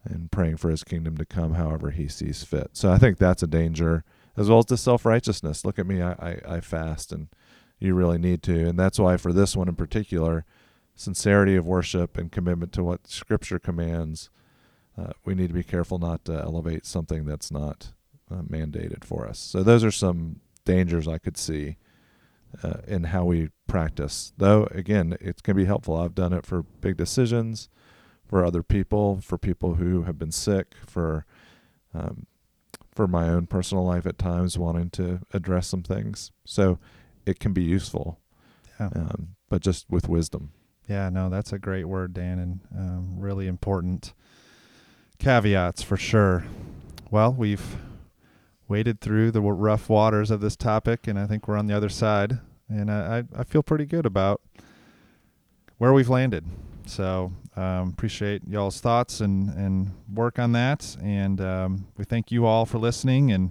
and 0.04 0.30
praying 0.30 0.56
for 0.56 0.70
his 0.70 0.84
kingdom 0.84 1.18
to 1.18 1.26
come 1.26 1.52
however 1.52 1.90
he 1.90 2.08
sees 2.08 2.44
fit. 2.44 2.70
So 2.72 2.90
I 2.90 2.96
think 2.96 3.18
that's 3.18 3.42
a 3.42 3.46
danger 3.46 4.04
as 4.38 4.48
well 4.48 4.60
as 4.60 4.64
the 4.64 4.78
self 4.78 5.04
righteousness. 5.04 5.66
Look 5.66 5.78
at 5.78 5.86
me, 5.86 6.00
I, 6.00 6.12
I, 6.12 6.40
I 6.56 6.60
fast 6.60 7.12
and 7.12 7.28
you 7.78 7.94
really 7.94 8.18
need 8.18 8.42
to. 8.44 8.68
And 8.68 8.78
that's 8.78 8.98
why 8.98 9.16
for 9.16 9.32
this 9.32 9.56
one 9.56 9.68
in 9.68 9.76
particular, 9.76 10.44
sincerity 10.94 11.54
of 11.54 11.66
worship 11.66 12.18
and 12.18 12.32
commitment 12.32 12.72
to 12.72 12.82
what 12.82 13.06
scripture 13.06 13.58
commands, 13.58 14.30
uh, 14.98 15.12
we 15.24 15.34
need 15.34 15.48
to 15.48 15.54
be 15.54 15.62
careful 15.62 15.98
not 15.98 16.24
to 16.24 16.32
elevate 16.32 16.84
something 16.84 17.24
that's 17.24 17.50
not 17.50 17.92
uh, 18.30 18.42
mandated 18.42 19.04
for 19.04 19.26
us. 19.26 19.38
So 19.38 19.62
those 19.62 19.84
are 19.84 19.92
some 19.92 20.40
dangers 20.64 21.06
I 21.06 21.18
could 21.18 21.36
see 21.36 21.76
uh, 22.62 22.78
in 22.86 23.04
how 23.04 23.24
we 23.24 23.50
practice. 23.66 24.32
Though 24.36 24.64
again, 24.72 25.16
it 25.20 25.42
can 25.42 25.56
be 25.56 25.66
helpful. 25.66 25.96
I've 25.96 26.14
done 26.14 26.32
it 26.32 26.44
for 26.44 26.62
big 26.62 26.96
decisions, 26.96 27.68
for 28.26 28.44
other 28.44 28.62
people, 28.62 29.20
for 29.20 29.38
people 29.38 29.74
who 29.74 30.02
have 30.02 30.18
been 30.18 30.32
sick, 30.32 30.74
for 30.86 31.24
um, 31.94 32.26
for 32.92 33.06
my 33.06 33.28
own 33.28 33.46
personal 33.46 33.84
life 33.84 34.06
at 34.06 34.18
times, 34.18 34.58
wanting 34.58 34.90
to 34.90 35.20
address 35.32 35.68
some 35.68 35.84
things. 35.84 36.32
So 36.44 36.80
it 37.28 37.38
can 37.38 37.52
be 37.52 37.62
useful, 37.62 38.18
Yeah. 38.80 38.88
um, 38.94 39.36
but 39.48 39.60
just 39.62 39.88
with 39.90 40.08
wisdom. 40.08 40.52
Yeah, 40.88 41.10
no, 41.10 41.28
that's 41.28 41.52
a 41.52 41.58
great 41.58 41.84
word, 41.84 42.14
Dan, 42.14 42.38
and 42.38 42.60
um, 42.74 43.14
really 43.18 43.46
important 43.46 44.14
caveats 45.18 45.82
for 45.82 45.98
sure. 45.98 46.44
Well, 47.10 47.32
we've 47.32 47.76
waded 48.68 49.00
through 49.00 49.30
the 49.30 49.42
rough 49.42 49.88
waters 49.88 50.30
of 50.30 50.40
this 50.40 50.56
topic, 50.56 51.06
and 51.06 51.18
I 51.18 51.26
think 51.26 51.46
we're 51.46 51.56
on 51.56 51.66
the 51.66 51.76
other 51.76 51.88
side, 51.90 52.38
and 52.68 52.90
I, 52.90 53.24
I, 53.36 53.44
feel 53.44 53.62
pretty 53.62 53.86
good 53.86 54.06
about 54.06 54.40
where 55.78 55.92
we've 55.92 56.08
landed. 56.08 56.44
So 56.86 57.32
um, 57.56 57.90
appreciate 57.90 58.42
y'all's 58.46 58.80
thoughts 58.80 59.20
and, 59.20 59.50
and 59.50 59.92
work 60.12 60.38
on 60.38 60.52
that, 60.52 60.96
and 61.02 61.40
um, 61.40 61.88
we 61.96 62.04
thank 62.04 62.30
you 62.30 62.46
all 62.46 62.64
for 62.64 62.78
listening. 62.78 63.30
And 63.32 63.50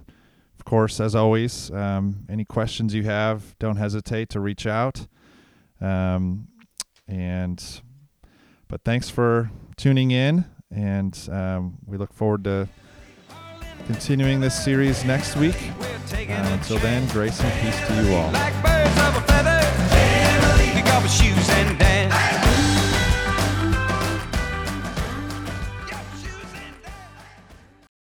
course, 0.68 1.00
as 1.00 1.14
always, 1.14 1.70
um, 1.70 2.26
any 2.28 2.44
questions 2.44 2.94
you 2.94 3.04
have, 3.04 3.58
don't 3.58 3.76
hesitate 3.76 4.28
to 4.28 4.38
reach 4.38 4.66
out. 4.66 5.06
Um, 5.80 6.48
and 7.08 7.80
but 8.68 8.84
thanks 8.84 9.08
for 9.08 9.50
tuning 9.78 10.10
in 10.10 10.44
and 10.70 11.28
um, 11.32 11.78
we 11.86 11.96
look 11.96 12.12
forward 12.12 12.44
to 12.44 12.68
continuing 13.86 14.40
this 14.40 14.62
series 14.62 15.06
next 15.06 15.36
week. 15.36 15.56
Uh, 16.12 16.48
until 16.52 16.78
then 16.78 17.08
grace 17.08 17.40
and 17.40 17.52
peace 17.62 17.86
to 17.86 17.94
you 18.02 18.14
all 18.14 18.30